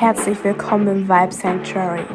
Herzlich 0.00 0.42
willkommen 0.42 0.88
im 0.88 1.08
Vibe 1.10 1.30
Sanctuary. 1.30 2.06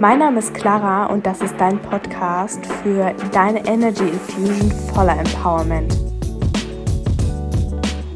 Mein 0.00 0.20
Name 0.20 0.38
ist 0.38 0.54
Clara 0.54 1.04
und 1.04 1.26
das 1.26 1.42
ist 1.42 1.54
dein 1.58 1.78
Podcast 1.82 2.64
für 2.82 3.12
deine 3.30 3.62
Energy 3.66 4.04
Infusion 4.04 4.72
voller 4.94 5.18
Empowerment. 5.18 5.98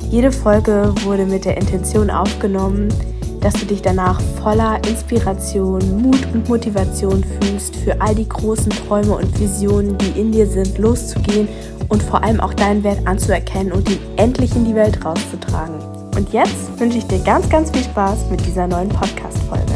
Jede 0.09 0.33
Folge 0.33 0.94
wurde 1.03 1.26
mit 1.26 1.44
der 1.44 1.58
Intention 1.58 2.08
aufgenommen, 2.08 2.88
dass 3.43 3.53
du 3.53 3.67
dich 3.67 3.83
danach 3.83 4.19
voller 4.43 4.79
Inspiration, 4.88 6.01
Mut 6.01 6.26
und 6.33 6.48
Motivation 6.48 7.22
fühlst, 7.22 7.76
für 7.76 8.01
all 8.01 8.15
die 8.15 8.26
großen 8.26 8.71
Träume 8.71 9.16
und 9.16 9.39
Visionen, 9.39 9.98
die 9.98 10.19
in 10.19 10.33
dir 10.33 10.47
sind, 10.47 10.79
loszugehen 10.79 11.47
und 11.90 12.02
vor 12.02 12.25
allem 12.25 12.40
auch 12.40 12.54
deinen 12.54 12.83
Wert 12.84 13.07
anzuerkennen 13.07 13.72
und 13.72 13.87
ihn 13.90 14.01
endlich 14.16 14.57
in 14.57 14.65
die 14.65 14.75
Welt 14.75 15.04
rauszutragen. 15.04 15.99
Und 16.20 16.34
jetzt 16.34 16.78
wünsche 16.78 16.98
ich 16.98 17.06
dir 17.06 17.19
ganz, 17.20 17.48
ganz 17.48 17.70
viel 17.70 17.83
Spaß 17.83 18.28
mit 18.28 18.45
dieser 18.45 18.66
neuen 18.66 18.91
Podcast-Folge. 18.91 19.73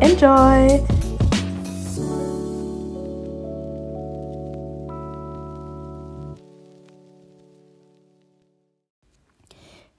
Enjoy! 0.00 0.82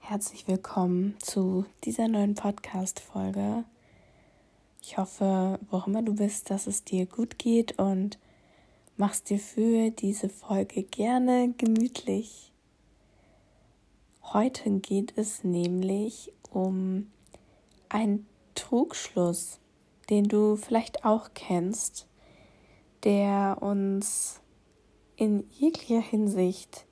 Herzlich 0.00 0.48
willkommen 0.48 1.14
zu 1.20 1.64
dieser 1.84 2.08
neuen 2.08 2.34
Podcast-Folge. 2.34 3.62
Ich 4.82 4.98
hoffe, 4.98 5.60
wo 5.70 5.80
immer 5.86 6.02
du 6.02 6.16
bist, 6.16 6.50
dass 6.50 6.66
es 6.66 6.82
dir 6.82 7.06
gut 7.06 7.38
geht 7.38 7.78
und 7.78 8.18
machst 8.96 9.30
dir 9.30 9.38
für 9.38 9.92
diese 9.92 10.28
Folge 10.28 10.82
gerne 10.82 11.54
gemütlich. 11.56 12.53
Heute 14.34 14.68
geht 14.80 15.16
es 15.16 15.44
nämlich 15.44 16.32
um 16.50 17.06
einen 17.88 18.26
Trugschluss, 18.56 19.60
den 20.10 20.24
du 20.24 20.56
vielleicht 20.56 21.04
auch 21.04 21.30
kennst, 21.34 22.08
der 23.04 23.58
uns 23.60 24.40
in 25.14 25.48
jeglicher 25.52 26.00
Hinsicht, 26.00 26.84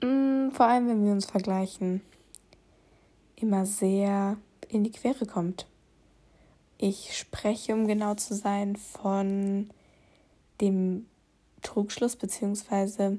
mm, 0.00 0.50
vor 0.50 0.66
allem 0.66 0.86
wenn 0.86 1.04
wir 1.04 1.10
uns 1.10 1.26
vergleichen, 1.26 2.02
immer 3.34 3.66
sehr 3.66 4.36
in 4.68 4.84
die 4.84 4.92
Quere 4.92 5.26
kommt. 5.26 5.66
Ich 6.78 7.18
spreche, 7.18 7.74
um 7.74 7.88
genau 7.88 8.14
zu 8.14 8.36
sein, 8.36 8.76
von 8.76 9.70
dem 10.60 11.06
Trugschluss, 11.62 12.14
beziehungsweise 12.14 13.18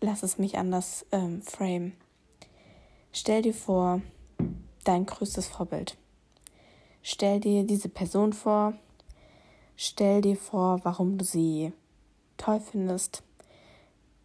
lass 0.00 0.22
es 0.22 0.38
mich 0.38 0.58
anders 0.58 1.06
ähm, 1.12 1.42
frame. 1.42 1.92
Stell 3.12 3.42
dir 3.42 3.54
vor, 3.54 4.02
dein 4.84 5.06
größtes 5.06 5.48
Vorbild. 5.48 5.96
Stell 7.02 7.40
dir 7.40 7.64
diese 7.64 7.88
Person 7.88 8.32
vor. 8.32 8.74
Stell 9.76 10.20
dir 10.20 10.36
vor, 10.36 10.80
warum 10.84 11.18
du 11.18 11.24
sie 11.24 11.72
toll 12.36 12.60
findest. 12.60 13.22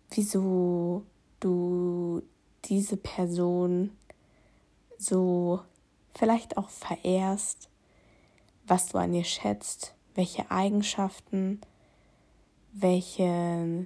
Wieso 0.10 1.04
du 1.40 2.22
diese 2.66 2.98
Person 2.98 3.92
so 4.98 5.60
vielleicht 6.14 6.58
auch 6.58 6.70
verehrst, 6.70 7.70
was 8.66 8.88
du 8.88 8.98
an 8.98 9.14
ihr 9.14 9.24
schätzt, 9.24 9.94
welche 10.16 10.50
Eigenschaften 10.52 11.60
welche 12.74 13.86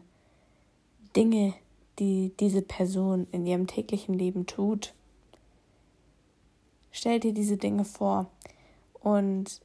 Dinge, 1.15 1.53
die 1.99 2.31
diese 2.39 2.61
Person 2.61 3.27
in 3.31 3.45
ihrem 3.45 3.67
täglichen 3.67 4.13
Leben 4.13 4.45
tut. 4.45 4.93
Stell 6.91 7.19
dir 7.19 7.33
diese 7.33 7.57
Dinge 7.57 7.85
vor 7.85 8.27
und 9.01 9.61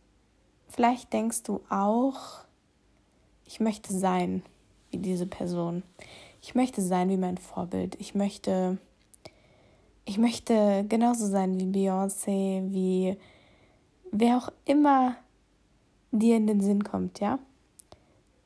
vielleicht 0.68 1.12
denkst 1.12 1.42
du 1.44 1.60
auch, 1.68 2.44
ich 3.46 3.60
möchte 3.60 3.92
sein 3.92 4.42
wie 4.90 4.98
diese 4.98 5.26
Person. 5.26 5.82
Ich 6.42 6.54
möchte 6.54 6.82
sein 6.82 7.08
wie 7.08 7.16
mein 7.16 7.38
Vorbild. 7.38 7.96
Ich 8.00 8.14
möchte 8.14 8.78
ich 10.04 10.18
möchte 10.18 10.84
genauso 10.88 11.26
sein 11.26 11.58
wie 11.60 11.66
Beyoncé, 11.66 12.72
wie 12.72 13.16
wer 14.10 14.36
auch 14.36 14.50
immer 14.64 15.16
dir 16.10 16.36
in 16.36 16.46
den 16.46 16.60
Sinn 16.60 16.82
kommt, 16.82 17.20
ja? 17.20 17.38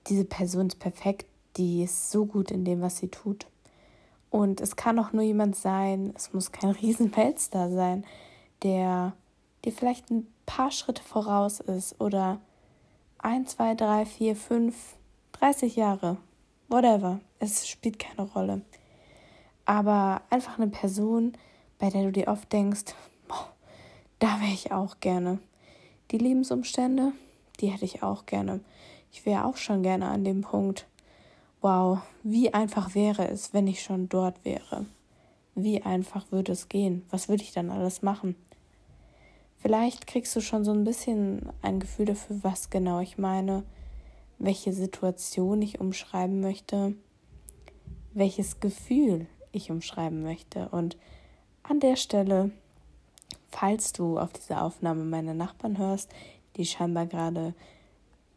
diese 0.08 0.24
Person 0.24 0.68
ist 0.68 0.78
perfekt, 0.78 1.26
die 1.56 1.82
ist 1.82 2.10
so 2.10 2.26
gut 2.26 2.50
in 2.50 2.64
dem, 2.64 2.80
was 2.80 2.98
sie 2.98 3.08
tut. 3.08 3.46
Und 4.36 4.60
es 4.60 4.76
kann 4.76 4.98
auch 4.98 5.14
nur 5.14 5.22
jemand 5.22 5.56
sein, 5.56 6.12
es 6.14 6.34
muss 6.34 6.52
kein 6.52 6.70
Riesenweltstar 6.82 7.70
sein, 7.70 8.04
der 8.62 9.14
dir 9.64 9.72
vielleicht 9.72 10.10
ein 10.10 10.26
paar 10.44 10.70
Schritte 10.70 11.02
voraus 11.02 11.60
ist 11.60 11.98
oder 12.02 12.38
ein, 13.16 13.46
zwei, 13.46 13.74
drei, 13.74 14.04
vier, 14.04 14.36
fünf, 14.36 14.96
30 15.32 15.76
Jahre, 15.76 16.18
whatever. 16.68 17.20
Es 17.38 17.66
spielt 17.66 17.98
keine 17.98 18.28
Rolle. 18.28 18.60
Aber 19.64 20.20
einfach 20.28 20.58
eine 20.58 20.68
Person, 20.68 21.32
bei 21.78 21.88
der 21.88 22.02
du 22.02 22.12
dir 22.12 22.28
oft 22.28 22.52
denkst, 22.52 22.94
boah, 23.28 23.50
da 24.18 24.38
wäre 24.42 24.52
ich 24.52 24.70
auch 24.70 25.00
gerne. 25.00 25.38
Die 26.10 26.18
Lebensumstände, 26.18 27.12
die 27.60 27.68
hätte 27.68 27.86
ich 27.86 28.02
auch 28.02 28.26
gerne. 28.26 28.60
Ich 29.10 29.24
wäre 29.24 29.46
auch 29.46 29.56
schon 29.56 29.82
gerne 29.82 30.08
an 30.08 30.24
dem 30.24 30.42
Punkt. 30.42 30.86
Wow, 31.68 31.98
wie 32.22 32.54
einfach 32.54 32.94
wäre 32.94 33.26
es, 33.26 33.52
wenn 33.52 33.66
ich 33.66 33.82
schon 33.82 34.08
dort 34.08 34.44
wäre? 34.44 34.86
Wie 35.56 35.82
einfach 35.82 36.30
würde 36.30 36.52
es 36.52 36.68
gehen? 36.68 37.04
Was 37.10 37.28
würde 37.28 37.42
ich 37.42 37.50
dann 37.50 37.72
alles 37.72 38.02
machen? 38.02 38.36
Vielleicht 39.56 40.06
kriegst 40.06 40.36
du 40.36 40.40
schon 40.40 40.64
so 40.64 40.70
ein 40.70 40.84
bisschen 40.84 41.50
ein 41.62 41.80
Gefühl 41.80 42.06
dafür, 42.06 42.38
was 42.42 42.70
genau 42.70 43.00
ich 43.00 43.18
meine, 43.18 43.64
welche 44.38 44.72
Situation 44.72 45.60
ich 45.60 45.80
umschreiben 45.80 46.40
möchte, 46.40 46.94
welches 48.14 48.60
Gefühl 48.60 49.26
ich 49.50 49.72
umschreiben 49.72 50.22
möchte. 50.22 50.68
Und 50.68 50.96
an 51.64 51.80
der 51.80 51.96
Stelle, 51.96 52.52
falls 53.48 53.92
du 53.92 54.20
auf 54.20 54.32
dieser 54.32 54.62
Aufnahme 54.62 55.02
meine 55.02 55.34
Nachbarn 55.34 55.78
hörst, 55.78 56.12
die 56.58 56.64
scheinbar 56.64 57.06
gerade 57.06 57.54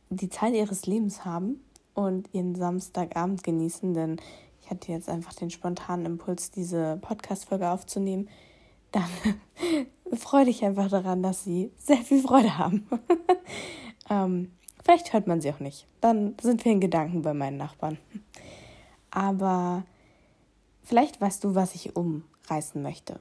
die 0.10 0.30
Zeit 0.30 0.56
ihres 0.56 0.88
Lebens 0.88 1.26
haben 1.26 1.62
und 2.06 2.30
ihren 2.34 2.56
Samstagabend 2.56 3.44
genießen, 3.44 3.94
denn 3.94 4.18
ich 4.62 4.70
hatte 4.70 4.92
jetzt 4.92 5.10
einfach 5.10 5.34
den 5.34 5.50
spontanen 5.50 6.06
Impuls, 6.06 6.52
diese 6.52 6.98
Podcast-Folge 7.02 7.70
aufzunehmen, 7.70 8.30
dann 8.92 9.10
freue 10.18 10.46
dich 10.46 10.64
einfach 10.64 10.90
daran, 10.90 11.24
dass 11.24 11.44
sie 11.44 11.72
sehr 11.78 11.98
viel 11.98 12.22
Freude 12.22 12.58
haben. 12.58 12.88
ähm, 14.10 14.52
vielleicht 14.84 15.14
hört 15.14 15.28
man 15.28 15.42
sie 15.42 15.52
auch 15.52 15.60
nicht. 15.60 15.86
Dann 16.02 16.36
sind 16.42 16.66
wir 16.66 16.72
in 16.72 16.80
Gedanken 16.80 17.22
bei 17.22 17.34
meinen 17.34 17.58
Nachbarn. 17.58 17.98
Aber 19.12 19.84
vielleicht 20.84 21.20
weißt 21.20 21.44
du, 21.44 21.56
was 21.56 21.76
ich 21.76 21.96
umreißen 21.96 22.82
möchte. 22.82 23.20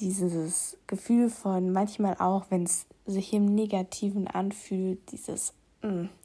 Dieses 0.00 0.76
Gefühl 0.86 1.30
von 1.30 1.72
manchmal 1.72 2.16
auch, 2.18 2.46
wenn 2.50 2.64
es 2.64 2.86
sich 3.06 3.32
im 3.32 3.46
Negativen 3.54 4.26
anfühlt, 4.26 4.98
dieses 5.12 5.54
mm, 5.82 6.04
ich 6.04 6.23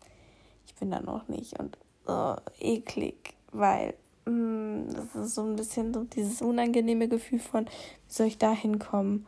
bin 0.79 0.91
da 0.91 1.01
noch 1.01 1.27
nicht 1.27 1.59
und 1.59 1.77
oh, 2.07 2.35
eklig, 2.59 3.35
weil 3.51 3.93
mm, 4.25 4.89
das 4.93 5.15
ist 5.15 5.35
so 5.35 5.43
ein 5.43 5.55
bisschen 5.55 5.93
so 5.93 6.03
dieses 6.03 6.41
unangenehme 6.41 7.07
Gefühl 7.07 7.39
von, 7.39 7.65
wie 7.65 8.13
soll 8.13 8.27
ich 8.27 8.37
da 8.37 8.51
hinkommen? 8.51 9.25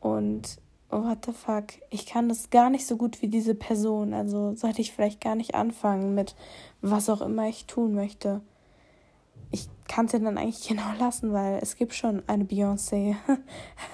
Und 0.00 0.58
oh, 0.90 1.02
what 1.04 1.24
the 1.24 1.32
fuck, 1.32 1.64
ich 1.90 2.06
kann 2.06 2.28
das 2.28 2.50
gar 2.50 2.70
nicht 2.70 2.86
so 2.86 2.96
gut 2.96 3.22
wie 3.22 3.28
diese 3.28 3.54
Person. 3.54 4.14
Also 4.14 4.54
sollte 4.54 4.80
ich 4.80 4.92
vielleicht 4.92 5.20
gar 5.20 5.34
nicht 5.34 5.54
anfangen 5.54 6.14
mit 6.14 6.34
was 6.82 7.08
auch 7.08 7.20
immer 7.20 7.48
ich 7.48 7.66
tun 7.66 7.94
möchte. 7.94 8.40
Ich 9.50 9.68
kann 9.88 10.06
es 10.06 10.12
ja 10.12 10.18
dann 10.18 10.38
eigentlich 10.38 10.68
genau 10.68 10.92
lassen, 10.98 11.32
weil 11.32 11.58
es 11.62 11.76
gibt 11.76 11.94
schon 11.94 12.22
eine 12.26 12.44
Beyoncé. 12.44 13.16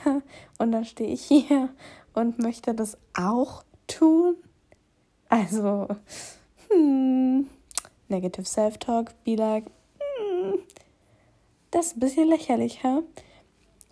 und 0.58 0.73
dann 0.73 0.84
stehe 0.84 1.11
ich 1.11 1.23
hier 1.23 1.69
und 2.14 2.38
möchte 2.38 2.75
das 2.75 2.99
auch 3.14 3.64
tun. 3.87 4.37
Also, 5.28 5.88
hm, 6.70 7.49
negative 8.08 8.46
self-talk, 8.46 9.12
be 9.25 9.34
like, 9.34 9.67
hm, 9.99 10.58
das 11.70 11.87
ist 11.87 11.96
ein 11.96 12.00
bisschen 12.00 12.28
lächerlich, 12.28 12.82
hä? 12.82 13.02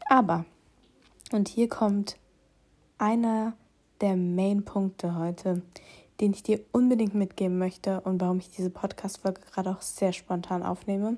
Aber, 0.08 0.44
und 1.32 1.48
hier 1.48 1.69
kommt 1.69 2.16
einer 2.98 3.54
der 4.00 4.16
Main-Punkte 4.16 5.16
heute, 5.16 5.62
den 6.20 6.32
ich 6.32 6.42
dir 6.42 6.60
unbedingt 6.72 7.14
mitgeben 7.14 7.58
möchte 7.58 8.00
und 8.00 8.20
warum 8.20 8.38
ich 8.38 8.50
diese 8.50 8.70
Podcast-Folge 8.70 9.40
gerade 9.52 9.70
auch 9.70 9.82
sehr 9.82 10.12
spontan 10.12 10.62
aufnehme. 10.62 11.16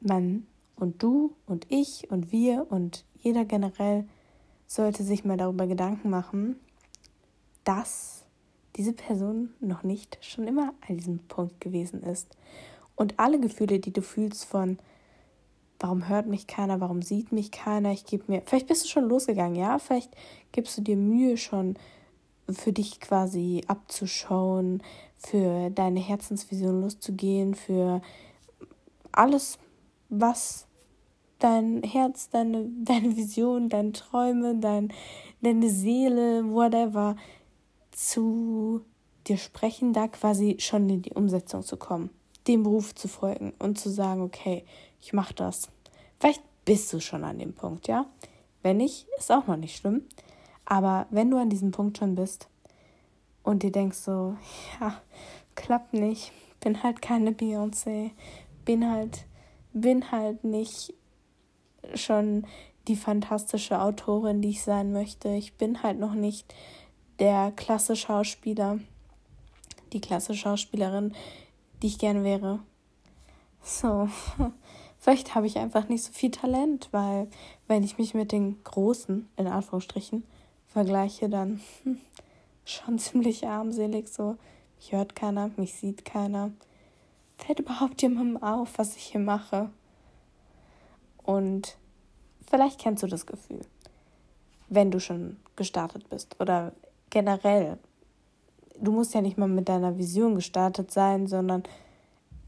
Man 0.00 0.46
und 0.76 1.02
du 1.02 1.34
und 1.46 1.66
ich 1.68 2.10
und 2.10 2.32
wir 2.32 2.66
und 2.70 3.04
jeder 3.18 3.44
generell 3.44 4.06
sollte 4.66 5.02
sich 5.02 5.24
mal 5.24 5.36
darüber 5.36 5.66
Gedanken 5.66 6.10
machen, 6.10 6.56
dass 7.64 8.21
diese 8.76 8.92
Person 8.92 9.50
noch 9.60 9.82
nicht 9.82 10.18
schon 10.20 10.46
immer 10.46 10.74
an 10.88 10.96
diesem 10.96 11.18
Punkt 11.20 11.60
gewesen 11.60 12.02
ist. 12.02 12.36
Und 12.96 13.18
alle 13.18 13.40
Gefühle, 13.40 13.80
die 13.80 13.92
du 13.92 14.02
fühlst 14.02 14.44
von, 14.44 14.78
warum 15.78 16.08
hört 16.08 16.26
mich 16.26 16.46
keiner, 16.46 16.80
warum 16.80 17.02
sieht 17.02 17.32
mich 17.32 17.50
keiner, 17.50 17.92
ich 17.92 18.06
gebe 18.06 18.24
mir, 18.28 18.42
vielleicht 18.44 18.68
bist 18.68 18.84
du 18.84 18.88
schon 18.88 19.08
losgegangen, 19.08 19.56
ja, 19.56 19.78
vielleicht 19.78 20.14
gibst 20.52 20.78
du 20.78 20.82
dir 20.82 20.96
Mühe 20.96 21.36
schon 21.36 21.76
für 22.48 22.72
dich 22.72 23.00
quasi 23.00 23.62
abzuschauen, 23.66 24.82
für 25.16 25.70
deine 25.70 26.00
Herzensvision 26.00 26.80
loszugehen, 26.80 27.54
für 27.54 28.00
alles, 29.12 29.58
was 30.08 30.66
dein 31.38 31.82
Herz, 31.82 32.30
deine, 32.30 32.68
deine 32.84 33.16
Vision, 33.16 33.68
deine 33.68 33.92
Träume, 33.92 34.56
dein, 34.56 34.92
deine 35.40 35.68
Seele, 35.68 36.44
whatever, 36.52 37.16
zu 37.92 38.84
dir 39.26 39.36
sprechen, 39.36 39.92
da 39.92 40.08
quasi 40.08 40.56
schon 40.58 40.88
in 40.88 41.02
die 41.02 41.12
Umsetzung 41.12 41.62
zu 41.62 41.76
kommen, 41.76 42.10
dem 42.48 42.64
Beruf 42.64 42.94
zu 42.94 43.08
folgen 43.08 43.52
und 43.58 43.78
zu 43.78 43.90
sagen, 43.90 44.22
okay, 44.22 44.64
ich 45.00 45.12
mache 45.12 45.34
das. 45.34 45.68
Vielleicht 46.18 46.42
bist 46.64 46.92
du 46.92 47.00
schon 47.00 47.24
an 47.24 47.38
dem 47.38 47.54
Punkt, 47.54 47.88
ja? 47.88 48.06
Wenn 48.62 48.78
nicht, 48.78 49.06
ist 49.18 49.30
auch 49.30 49.46
noch 49.46 49.56
nicht 49.56 49.76
schlimm. 49.76 50.02
Aber 50.64 51.06
wenn 51.10 51.30
du 51.30 51.38
an 51.38 51.50
diesem 51.50 51.70
Punkt 51.70 51.98
schon 51.98 52.14
bist 52.14 52.48
und 53.42 53.62
dir 53.62 53.72
denkst 53.72 53.98
so, 53.98 54.36
ja, 54.80 55.00
klappt 55.54 55.92
nicht, 55.92 56.32
bin 56.60 56.82
halt 56.82 57.02
keine 57.02 57.32
Beyoncé, 57.32 58.12
bin 58.64 58.88
halt, 58.90 59.26
bin 59.72 60.12
halt 60.12 60.44
nicht 60.44 60.94
schon 61.94 62.46
die 62.88 62.96
fantastische 62.96 63.80
Autorin, 63.80 64.40
die 64.42 64.50
ich 64.50 64.62
sein 64.62 64.92
möchte. 64.92 65.28
Ich 65.30 65.54
bin 65.54 65.82
halt 65.82 65.98
noch 65.98 66.14
nicht 66.14 66.52
der 67.22 67.52
klasse 67.52 67.94
Schauspieler, 67.94 68.80
die 69.92 70.00
klasse 70.00 70.34
Schauspielerin, 70.34 71.14
die 71.80 71.86
ich 71.86 72.00
gerne 72.00 72.24
wäre. 72.24 72.58
So, 73.62 74.08
vielleicht 74.98 75.36
habe 75.36 75.46
ich 75.46 75.56
einfach 75.58 75.88
nicht 75.88 76.02
so 76.02 76.12
viel 76.12 76.32
Talent, 76.32 76.88
weil 76.90 77.28
wenn 77.68 77.84
ich 77.84 77.96
mich 77.96 78.12
mit 78.12 78.32
den 78.32 78.64
Großen, 78.64 79.28
in 79.36 79.46
Anführungsstrichen, 79.46 80.24
vergleiche, 80.66 81.28
dann 81.28 81.60
schon 82.64 82.98
ziemlich 82.98 83.46
armselig. 83.46 84.08
So, 84.08 84.36
mich 84.74 84.90
hört 84.90 85.14
keiner, 85.14 85.52
mich 85.56 85.74
sieht 85.74 86.04
keiner. 86.04 86.50
Fällt 87.38 87.60
überhaupt 87.60 88.02
jemandem 88.02 88.42
auf, 88.42 88.78
was 88.78 88.96
ich 88.96 89.04
hier 89.04 89.20
mache? 89.20 89.70
Und 91.22 91.76
vielleicht 92.50 92.80
kennst 92.80 93.04
du 93.04 93.06
das 93.06 93.26
Gefühl, 93.26 93.60
wenn 94.68 94.90
du 94.90 94.98
schon 94.98 95.36
gestartet 95.54 96.10
bist 96.10 96.40
oder 96.40 96.72
generell. 97.12 97.78
Du 98.80 98.90
musst 98.90 99.14
ja 99.14 99.20
nicht 99.20 99.38
mal 99.38 99.48
mit 99.48 99.68
deiner 99.68 99.96
Vision 99.98 100.34
gestartet 100.34 100.90
sein, 100.90 101.28
sondern 101.28 101.62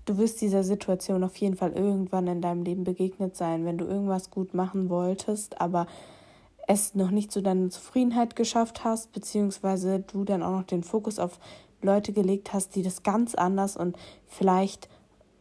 du 0.06 0.18
wirst 0.18 0.40
dieser 0.40 0.64
Situation 0.64 1.22
auf 1.22 1.36
jeden 1.36 1.56
Fall 1.56 1.72
irgendwann 1.72 2.26
in 2.26 2.40
deinem 2.40 2.64
Leben 2.64 2.82
begegnet 2.82 3.36
sein, 3.36 3.64
wenn 3.64 3.78
du 3.78 3.84
irgendwas 3.84 4.30
gut 4.30 4.54
machen 4.54 4.88
wolltest, 4.88 5.60
aber 5.60 5.86
es 6.66 6.94
noch 6.94 7.10
nicht 7.10 7.30
zu 7.30 7.42
deiner 7.42 7.70
Zufriedenheit 7.70 8.36
geschafft 8.36 8.84
hast, 8.84 9.12
beziehungsweise 9.12 10.00
du 10.00 10.24
dann 10.24 10.42
auch 10.42 10.52
noch 10.58 10.64
den 10.64 10.82
Fokus 10.82 11.18
auf 11.18 11.38
Leute 11.82 12.12
gelegt 12.12 12.52
hast, 12.52 12.74
die 12.74 12.82
das 12.82 13.02
ganz 13.02 13.34
anders 13.34 13.76
und 13.76 13.96
vielleicht 14.26 14.88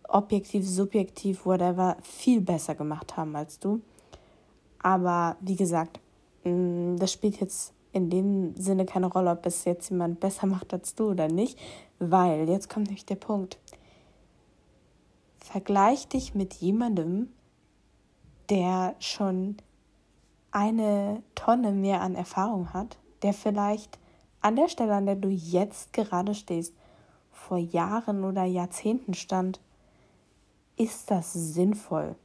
objektiv, 0.07 0.67
subjektiv, 0.67 1.45
whatever, 1.45 1.95
viel 2.03 2.41
besser 2.41 2.75
gemacht 2.75 3.15
haben 3.15 3.35
als 3.35 3.57
du. 3.59 3.81
Aber 4.79 5.37
wie 5.39 5.55
gesagt, 5.55 6.01
mm, 6.43 6.97
das 6.97 7.13
spielt 7.13 7.39
jetzt 7.39 7.72
in 7.93 8.09
dem 8.09 8.55
Sinne 8.57 8.85
keine 8.85 9.05
Rolle, 9.05 9.31
ob 9.31 9.45
es 9.45 9.65
jetzt 9.65 9.89
jemand 9.89 10.19
besser 10.19 10.47
macht 10.47 10.73
als 10.73 10.95
du 10.95 11.11
oder 11.11 11.27
nicht, 11.27 11.57
weil 11.99 12.49
jetzt 12.49 12.69
kommt 12.69 12.87
nämlich 12.87 13.05
der 13.05 13.15
Punkt. 13.15 13.59
Vergleich 15.37 16.07
dich 16.07 16.33
mit 16.33 16.55
jemandem, 16.55 17.29
der 18.49 18.95
schon 18.99 19.57
eine 20.51 21.23
Tonne 21.35 21.71
mehr 21.71 22.01
an 22.01 22.15
Erfahrung 22.15 22.73
hat, 22.73 22.97
der 23.21 23.33
vielleicht 23.33 23.99
an 24.41 24.55
der 24.55 24.67
Stelle, 24.67 24.95
an 24.95 25.05
der 25.05 25.15
du 25.15 25.29
jetzt 25.29 25.93
gerade 25.93 26.35
stehst, 26.35 26.73
vor 27.31 27.57
Jahren 27.57 28.23
oder 28.23 28.43
Jahrzehnten 28.43 29.13
stand, 29.13 29.59
ist 30.75 31.11
das 31.11 31.33
sinnvoll? 31.33 32.15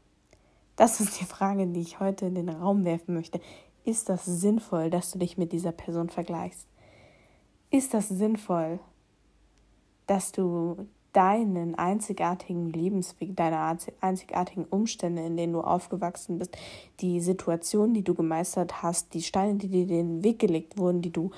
Das 0.77 1.01
ist 1.01 1.21
die 1.21 1.25
Frage, 1.25 1.67
die 1.67 1.81
ich 1.81 2.01
heute 2.01 2.27
in 2.27 2.35
den 2.35 2.49
Raum 2.49 2.85
werfen 2.85 3.15
möchte. 3.15 3.41
Ist 3.89 4.11
das 4.11 4.27
sinnvoll, 4.27 4.91
dass 4.91 5.13
du 5.13 5.19
dich 5.19 5.39
mit 5.39 5.51
dieser 5.51 5.73
Person 5.73 6.11
vergleichst? 6.11 6.67
Ist 7.71 7.95
das 7.95 8.11
sinnvoll, 8.11 8.81
dass 10.07 10.31
du 10.31 10.87
deinen 11.15 11.75
einzigartigen 11.75 12.71
Lebensweg, 12.71 13.35
deine 13.35 13.79
einzigartigen 14.03 14.67
Umstände, 14.67 15.25
in 15.25 15.39
denen 15.39 15.55
du 15.55 15.63
aufgewachsen 15.63 16.39
bist, 16.39 16.55
die 17.01 17.23
Situation, 17.23 17.95
die 17.95 18.03
du 18.05 18.13
gemeistert 18.13 18.83
hast, 18.83 19.15
die 19.15 19.23
Steine, 19.23 19.55
die 19.55 19.69
dir 19.69 19.87
den 19.87 20.23
Weg 20.23 20.39
gelegt 20.39 20.77
wurden, 20.77 21.01
die 21.01 21.11
du 21.11 21.31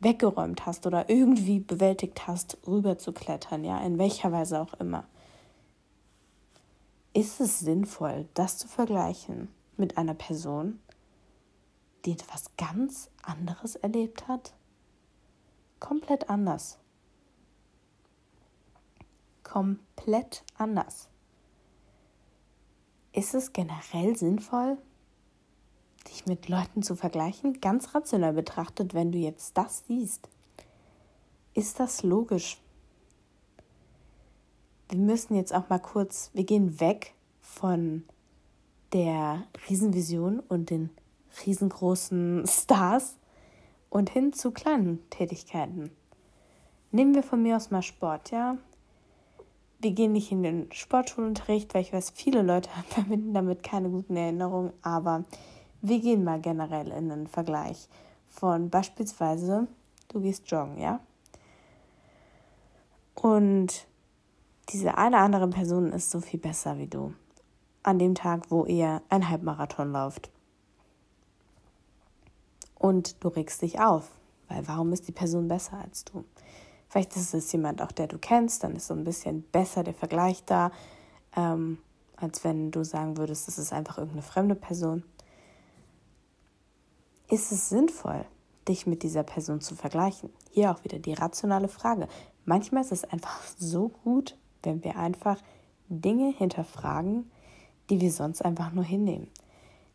weggeräumt 0.00 0.66
hast 0.66 0.86
oder 0.86 1.08
irgendwie 1.08 1.60
bewältigt 1.60 2.26
hast, 2.26 2.58
rüber 2.66 2.98
zu 2.98 3.12
klettern, 3.12 3.64
ja, 3.64 3.78
in 3.78 3.96
welcher 3.96 4.30
Weise 4.32 4.60
auch 4.60 4.74
immer. 4.74 5.04
Ist 7.14 7.40
es 7.40 7.60
sinnvoll, 7.60 8.26
das 8.34 8.58
zu 8.58 8.68
vergleichen 8.68 9.48
mit 9.78 9.96
einer 9.96 10.12
Person, 10.12 10.78
die 12.04 12.12
etwas 12.12 12.56
ganz 12.56 13.10
anderes 13.22 13.76
erlebt 13.76 14.28
hat? 14.28 14.54
Komplett 15.80 16.30
anders 16.30 16.78
komplett 19.56 20.44
anders. 20.58 21.08
Ist 23.12 23.34
es 23.34 23.52
generell 23.52 24.16
sinnvoll, 24.16 24.76
dich 26.08 26.26
mit 26.26 26.48
Leuten 26.48 26.82
zu 26.82 26.96
vergleichen? 26.96 27.60
Ganz 27.60 27.94
rational 27.94 28.32
betrachtet, 28.32 28.92
wenn 28.92 29.12
du 29.12 29.18
jetzt 29.18 29.56
das 29.56 29.84
siehst. 29.86 30.28
Ist 31.54 31.80
das 31.80 32.02
logisch? 32.02 32.60
Wir 34.90 34.98
müssen 34.98 35.36
jetzt 35.36 35.54
auch 35.54 35.68
mal 35.68 35.78
kurz, 35.78 36.30
wir 36.34 36.44
gehen 36.44 36.78
weg 36.80 37.14
von 37.40 38.04
der 38.92 39.44
Riesenvision 39.70 40.40
und 40.40 40.70
den 40.70 40.90
riesengroßen 41.44 42.46
Stars 42.46 43.18
und 43.90 44.10
hin 44.10 44.32
zu 44.32 44.52
kleinen 44.52 45.08
Tätigkeiten. 45.10 45.90
Nehmen 46.92 47.14
wir 47.14 47.22
von 47.22 47.42
mir 47.42 47.56
aus 47.56 47.70
mal 47.70 47.82
Sport, 47.82 48.30
ja 48.30 48.56
wir 49.78 49.92
gehen 49.92 50.12
nicht 50.12 50.32
in 50.32 50.42
den 50.42 50.72
Sportschulunterricht, 50.72 51.74
weil 51.74 51.82
ich 51.82 51.92
weiß, 51.92 52.10
viele 52.10 52.42
Leute 52.42 52.70
verbinden 52.88 53.34
damit 53.34 53.62
keine 53.62 53.88
guten 53.88 54.16
Erinnerungen, 54.16 54.72
aber 54.82 55.24
wir 55.82 56.00
gehen 56.00 56.24
mal 56.24 56.40
generell 56.40 56.90
in 56.90 57.08
den 57.08 57.26
Vergleich 57.26 57.88
von 58.28 58.70
beispielsweise, 58.70 59.66
du 60.08 60.20
gehst 60.20 60.50
joggen, 60.50 60.78
ja? 60.78 61.00
Und 63.14 63.86
diese 64.68 64.98
eine 64.98 65.18
andere 65.18 65.48
Person 65.48 65.92
ist 65.92 66.10
so 66.10 66.20
viel 66.20 66.40
besser 66.40 66.76
wie 66.78 66.86
du. 66.86 67.14
An 67.82 67.98
dem 67.98 68.14
Tag, 68.14 68.50
wo 68.50 68.66
ihr 68.66 69.00
ein 69.08 69.28
Halbmarathon 69.28 69.92
lauft. 69.92 70.30
Und 72.86 73.24
du 73.24 73.26
regst 73.26 73.62
dich 73.62 73.80
auf, 73.80 74.08
weil 74.46 74.68
warum 74.68 74.92
ist 74.92 75.08
die 75.08 75.12
Person 75.12 75.48
besser 75.48 75.76
als 75.82 76.04
du? 76.04 76.24
Vielleicht 76.88 77.16
ist 77.16 77.34
es 77.34 77.50
jemand 77.50 77.82
auch, 77.82 77.90
der 77.90 78.06
du 78.06 78.16
kennst, 78.16 78.62
dann 78.62 78.76
ist 78.76 78.86
so 78.86 78.94
ein 78.94 79.02
bisschen 79.02 79.42
besser 79.42 79.82
der 79.82 79.92
Vergleich 79.92 80.44
da, 80.44 80.70
ähm, 81.34 81.78
als 82.14 82.44
wenn 82.44 82.70
du 82.70 82.84
sagen 82.84 83.16
würdest, 83.16 83.48
das 83.48 83.58
ist 83.58 83.72
einfach 83.72 83.98
irgendeine 83.98 84.22
fremde 84.22 84.54
Person. 84.54 85.02
Ist 87.28 87.50
es 87.50 87.70
sinnvoll, 87.70 88.24
dich 88.68 88.86
mit 88.86 89.02
dieser 89.02 89.24
Person 89.24 89.60
zu 89.60 89.74
vergleichen? 89.74 90.30
Hier 90.52 90.70
auch 90.70 90.84
wieder 90.84 91.00
die 91.00 91.14
rationale 91.14 91.66
Frage. 91.66 92.06
Manchmal 92.44 92.84
ist 92.84 92.92
es 92.92 93.02
einfach 93.02 93.42
so 93.58 93.88
gut, 94.04 94.36
wenn 94.62 94.84
wir 94.84 94.96
einfach 94.96 95.42
Dinge 95.88 96.32
hinterfragen, 96.32 97.32
die 97.90 98.00
wir 98.00 98.12
sonst 98.12 98.44
einfach 98.44 98.70
nur 98.70 98.84
hinnehmen. 98.84 99.26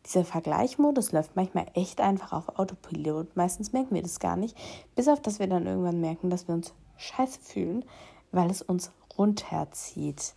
Dieser 0.06 0.24
Vergleichmodus 0.24 1.12
läuft 1.12 1.36
manchmal 1.36 1.66
echt 1.74 2.00
einfach 2.00 2.32
auf 2.32 2.58
Autopilot. 2.58 3.36
Meistens 3.36 3.72
merken 3.72 3.94
wir 3.94 4.02
das 4.02 4.18
gar 4.18 4.36
nicht, 4.36 4.56
bis 4.96 5.08
auf 5.08 5.20
dass 5.22 5.38
wir 5.38 5.46
dann 5.46 5.66
irgendwann 5.66 6.00
merken, 6.00 6.28
dass 6.28 6.48
wir 6.48 6.54
uns 6.54 6.72
scheiße 6.96 7.40
fühlen, 7.40 7.84
weil 8.32 8.50
es 8.50 8.62
uns 8.62 8.90
runterzieht. 9.16 10.34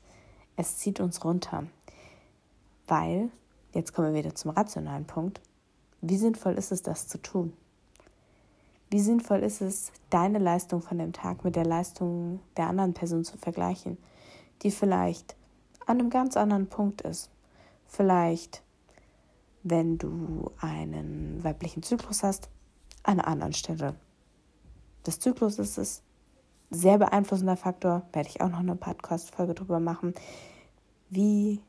Es 0.55 0.77
zieht 0.77 0.99
uns 0.99 1.23
runter. 1.23 1.63
Weil, 2.87 3.29
jetzt 3.73 3.93
kommen 3.93 4.13
wir 4.13 4.23
wieder 4.23 4.35
zum 4.35 4.51
rationalen 4.51 5.05
Punkt, 5.05 5.41
wie 6.01 6.17
sinnvoll 6.17 6.53
ist 6.53 6.71
es, 6.71 6.83
das 6.83 7.07
zu 7.07 7.17
tun? 7.17 7.53
Wie 8.91 8.99
sinnvoll 8.99 9.39
ist 9.39 9.61
es, 9.61 9.91
deine 10.11 10.37
Leistung 10.37 10.81
von 10.81 10.99
dem 10.99 11.11
Tag 11.11 11.43
mit 11.43 11.55
der 11.55 11.65
Leistung 11.65 12.39
der 12.55 12.67
anderen 12.67 12.93
Person 12.93 13.25
zu 13.25 13.37
vergleichen, 13.37 13.97
die 14.61 14.69
vielleicht 14.69 15.35
an 15.87 15.99
einem 15.99 16.11
ganz 16.11 16.37
anderen 16.37 16.67
Punkt 16.67 17.01
ist? 17.01 17.31
Vielleicht, 17.87 18.61
wenn 19.65 19.97
du 19.97 20.51
einen 20.61 21.43
weiblichen 21.43 21.81
Zyklus 21.81 22.21
hast, 22.21 22.49
an 23.01 23.19
einer 23.19 23.27
anderen 23.27 23.53
Stelle 23.53 23.95
des 25.07 25.19
Zyklus 25.19 25.57
ist 25.57 25.79
es 25.79 26.03
sehr 26.69 26.99
beeinflussender 26.99 27.57
Faktor, 27.57 28.03
werde 28.13 28.29
ich 28.29 28.41
auch 28.41 28.49
noch 28.49 28.59
eine 28.59 28.75
Podcast-Folge 28.75 29.55
drüber 29.55 29.79
machen. 29.79 30.13
Wie 31.09 31.61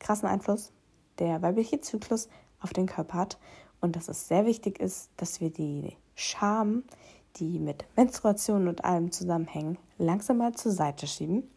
krassen 0.00 0.28
Einfluss 0.28 0.72
der 1.20 1.42
weibliche 1.42 1.80
Zyklus 1.80 2.28
auf 2.58 2.72
den 2.72 2.86
Körper 2.86 3.18
hat 3.18 3.38
und 3.80 3.94
dass 3.94 4.08
es 4.08 4.26
sehr 4.26 4.46
wichtig 4.46 4.80
ist, 4.80 5.10
dass 5.16 5.40
wir 5.40 5.50
die 5.50 5.96
Scham, 6.16 6.82
die 7.36 7.60
mit 7.60 7.84
Menstruation 7.96 8.66
und 8.66 8.84
allem 8.84 9.12
zusammenhängen, 9.12 9.78
langsam 9.98 10.38
mal 10.38 10.54
zur 10.54 10.72
Seite 10.72 11.06
schieben, 11.06 11.48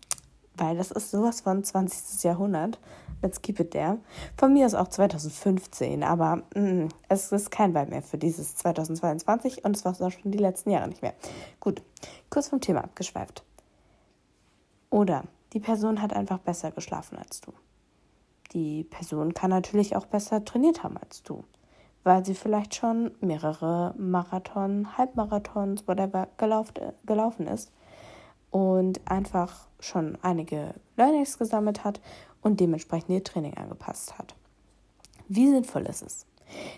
weil 0.57 0.77
das 0.77 0.91
ist 0.91 1.11
sowas 1.11 1.41
von 1.41 1.63
20. 1.63 2.23
Jahrhundert. 2.23 2.79
Let's 3.21 3.41
keep 3.41 3.59
it 3.59 3.71
there. 3.71 3.97
Von 4.37 4.53
mir 4.53 4.65
ist 4.65 4.75
auch 4.75 4.87
2015, 4.87 6.03
aber 6.03 6.43
mm, 6.55 6.89
es 7.09 7.31
ist 7.31 7.49
kein 7.49 7.73
Vibe 7.73 7.89
mehr 7.89 8.01
für 8.03 8.17
dieses 8.17 8.55
2022 8.57 9.65
und 9.65 9.75
es 9.75 9.85
war 9.85 9.91
es 9.91 10.01
auch 10.01 10.11
schon 10.11 10.31
die 10.31 10.37
letzten 10.37 10.69
Jahre 10.69 10.87
nicht 10.87 11.01
mehr. 11.01 11.13
Gut, 11.59 11.81
kurz 12.29 12.49
vom 12.49 12.61
Thema 12.61 12.83
abgeschweift. 12.83 13.43
Oder 14.89 15.23
die 15.53 15.59
Person 15.59 16.01
hat 16.01 16.13
einfach 16.13 16.39
besser 16.39 16.71
geschlafen 16.71 17.17
als 17.17 17.41
du. 17.41 17.53
Die 18.53 18.83
Person 18.83 19.33
kann 19.33 19.49
natürlich 19.49 19.95
auch 19.95 20.05
besser 20.05 20.45
trainiert 20.45 20.83
haben 20.83 20.97
als 20.97 21.23
du, 21.23 21.43
weil 22.03 22.23
sie 22.23 22.35
vielleicht 22.35 22.75
schon 22.75 23.11
mehrere 23.19 23.93
Marathon, 23.97 24.97
Halbmarathons, 24.97 25.87
whatever 25.87 26.27
gelaufen 26.37 27.47
ist 27.47 27.71
und 28.51 28.99
einfach 29.09 29.67
schon 29.79 30.17
einige 30.21 30.73
Learnings 30.95 31.37
gesammelt 31.37 31.83
hat 31.83 32.01
und 32.41 32.59
dementsprechend 32.59 33.09
ihr 33.09 33.23
Training 33.23 33.55
angepasst 33.55 34.17
hat. 34.17 34.35
Wie 35.27 35.49
sinnvoll 35.49 35.83
ist 35.83 36.01
es, 36.01 36.25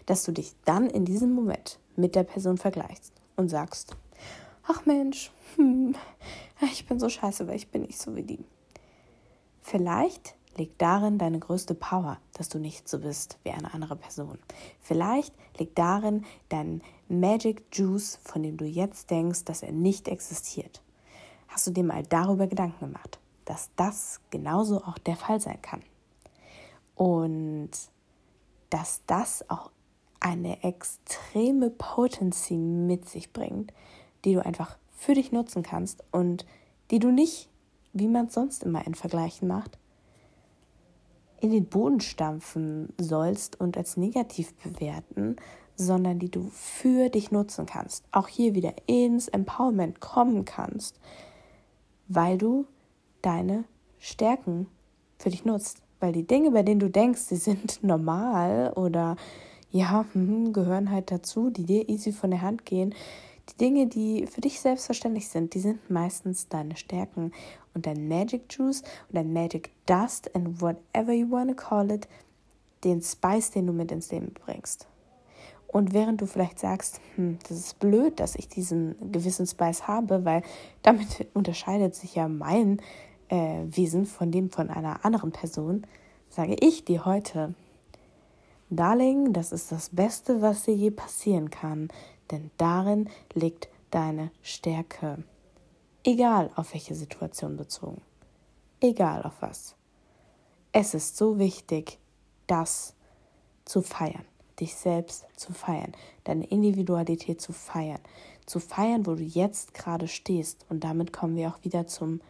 dass 0.06 0.24
du 0.24 0.32
dich 0.32 0.56
dann 0.66 0.90
in 0.90 1.06
diesem 1.06 1.34
Moment 1.34 1.80
mit 1.96 2.16
der 2.16 2.24
Person 2.24 2.58
vergleichst 2.58 3.14
und 3.36 3.50
sagst, 3.50 3.96
ach 4.68 4.86
Mensch, 4.86 5.32
hm, 5.56 5.96
ich 6.72 6.88
bin 6.88 7.00
so 7.00 7.10
scheiße, 7.10 7.48
weil 7.48 7.56
ich 7.56 7.70
bin 7.70 7.84
nicht 7.84 8.00
so 8.00 8.16
wie 8.16 8.24
die. 8.24 8.44
Vielleicht 9.62 10.36
liegt 10.58 10.82
darin 10.82 11.18
deine 11.18 11.40
größte 11.40 11.76
Power, 11.76 12.18
dass 12.34 12.50
du 12.50 12.60
nicht 12.60 12.90
so 12.90 13.00
bist 13.00 13.38
wie 13.44 13.52
eine 13.52 13.74
andere 13.74 13.96
Person. 13.96 14.40
Vielleicht 14.82 15.34
liegt 15.58 15.78
darin 15.78 16.26
dein 16.50 16.82
Magic 17.08 17.64
Juice, 17.72 18.20
von 18.24 18.44
dem 18.44 18.58
du 18.58 18.66
jetzt 18.66 19.10
denkst, 19.10 19.46
dass 19.46 19.64
er 19.64 19.72
nicht 19.72 20.08
existiert. 20.08 20.82
Hast 21.50 21.68
du 21.68 21.72
dir 21.72 21.84
mal 21.84 22.04
darüber 22.04 22.48
Gedanken 22.48 22.80
gemacht, 22.80 23.20
dass 23.46 23.70
das 23.76 24.22
genauso 24.30 24.84
auch 24.84 24.98
der 24.98 25.16
Fall 25.16 25.42
sein 25.42 25.62
kann? 25.62 25.82
Und 26.96 27.72
dass 28.70 29.02
das 29.08 29.50
auch 29.50 29.72
eine 30.20 30.64
extreme 30.64 31.70
Potency 31.70 32.56
mit 32.56 33.10
sich 33.10 33.34
bringt, 33.34 33.74
die 34.26 34.34
du 34.34 34.46
einfach 34.46 34.78
für 34.92 35.14
dich 35.14 35.32
nutzen 35.32 35.64
kannst 35.64 36.04
und 36.12 36.46
die 36.92 37.00
du 37.00 37.12
nicht, 37.12 37.50
wie 37.94 38.08
man 38.08 38.28
es 38.28 38.34
sonst 38.34 38.64
immer 38.64 38.86
in 38.86 38.96
Vergleichen 38.96 39.48
macht, 39.48 39.80
in 41.42 41.52
den 41.52 41.66
Boden 41.66 42.02
stampfen 42.02 42.94
sollst 43.00 43.60
und 43.60 43.78
als 43.78 43.98
negativ 43.98 44.54
bewerten, 44.56 45.38
sondern 45.76 46.20
die 46.20 46.30
du 46.30 46.50
für 46.52 47.10
dich 47.10 47.32
nutzen 47.32 47.66
kannst. 47.66 48.04
Auch 48.12 48.28
hier 48.28 48.54
wieder 48.54 48.74
ins 48.86 49.30
Empowerment 49.30 50.02
kommen 50.02 50.44
kannst, 50.44 51.00
weil 52.10 52.38
du 52.38 52.66
deine 53.22 53.64
Stärken 54.00 54.68
für 55.18 55.30
dich 55.30 55.46
nutzt. 55.46 55.82
Weil 56.00 56.14
die 56.14 56.28
Dinge, 56.28 56.52
bei 56.52 56.64
denen 56.64 56.80
du 56.80 56.90
denkst, 56.90 57.22
sie 57.22 57.36
sind 57.36 57.84
normal 57.84 58.74
oder 58.76 59.16
ja, 59.72 60.06
hm, 60.14 60.52
gehören 60.52 60.92
halt 60.92 61.12
dazu, 61.12 61.50
die 61.50 61.66
dir 61.66 61.88
easy 61.88 62.12
von 62.12 62.32
der 62.32 62.42
Hand 62.42 62.66
gehen, 62.66 62.96
die 63.50 63.58
Dinge, 63.58 63.88
die 63.88 64.28
für 64.28 64.42
dich 64.42 64.60
selbstverständlich 64.60 65.28
sind, 65.28 65.54
die 65.54 65.60
sind 65.60 65.90
meistens 65.90 66.48
deine 66.50 66.76
Stärken 66.76 67.32
und 67.74 67.86
dein 67.86 68.08
Magic 68.08 68.44
Juice 68.50 68.82
und 69.08 69.16
dein 69.16 69.34
Magic 69.34 69.72
Dust 69.86 70.34
and 70.36 70.62
whatever 70.62 71.14
you 71.14 71.30
want 71.30 71.50
to 71.50 71.56
call 71.56 71.92
it, 71.92 72.08
den 72.84 73.02
Spice, 73.02 73.52
den 73.52 73.68
du 73.68 73.74
mit 73.74 73.92
ins 73.92 74.12
Leben 74.12 74.34
bringst. 74.34 74.88
Und 75.72 75.94
während 75.94 76.20
du 76.22 76.26
vielleicht 76.26 76.60
sagst, 76.60 77.00
hm, 77.16 77.38
das 77.48 77.58
ist 77.58 77.80
blöd, 77.80 78.20
dass 78.20 78.36
ich 78.36 78.50
diesen 78.50 78.96
gewissen 79.12 79.46
Spice 79.46 79.88
habe, 79.88 80.26
weil 80.26 80.42
damit 80.82 81.28
unterscheidet 81.34 81.96
sich 81.96 82.16
ja 82.16 82.28
mein 82.28 82.82
äh, 83.30 83.64
Wesen 83.66 84.06
von 84.06 84.32
dem 84.32 84.50
von 84.50 84.70
einer 84.70 85.06
anderen 85.06 85.32
Person, 85.32 85.86
sage 86.30 86.56
ich 86.60 86.86
dir 86.86 87.06
heute, 87.06 87.54
Darling, 88.72 89.34
das 89.34 89.52
ist 89.52 89.72
das 89.72 89.90
Beste, 89.90 90.42
was 90.42 90.64
dir 90.64 90.76
je 90.76 90.92
passieren 90.92 91.50
kann 91.50 91.90
denn 92.32 92.52
darin 92.58 93.10
liegt 93.34 93.70
deine 93.92 94.32
Stärke. 94.42 95.24
Egal 96.04 96.52
auf 96.56 96.74
welche 96.74 96.96
Situation 96.96 97.58
bezogen. 97.58 98.02
Egal 98.80 99.24
auf 99.24 99.42
was. 99.42 99.76
Es 100.72 100.94
ist 100.94 101.18
so 101.18 101.40
wichtig, 101.40 102.00
das 102.48 102.94
zu 103.66 103.82
feiern, 103.82 104.26
dich 104.60 104.76
selbst 104.76 105.26
zu 105.36 105.54
feiern, 105.54 105.94
deine 106.24 106.46
Individualität 106.46 107.42
zu 107.42 107.54
feiern, 107.54 108.00
zu 108.46 108.60
feiern, 108.60 109.06
wo 109.06 109.16
du 109.16 109.24
jetzt 109.24 109.74
gerade 109.74 110.08
stehst. 110.08 110.66
Und 110.70 110.84
damit 110.84 111.14
kommen 111.14 111.36
wir 111.36 111.50
auch 111.50 111.64
wieder 111.64 111.88
zum 111.88 112.22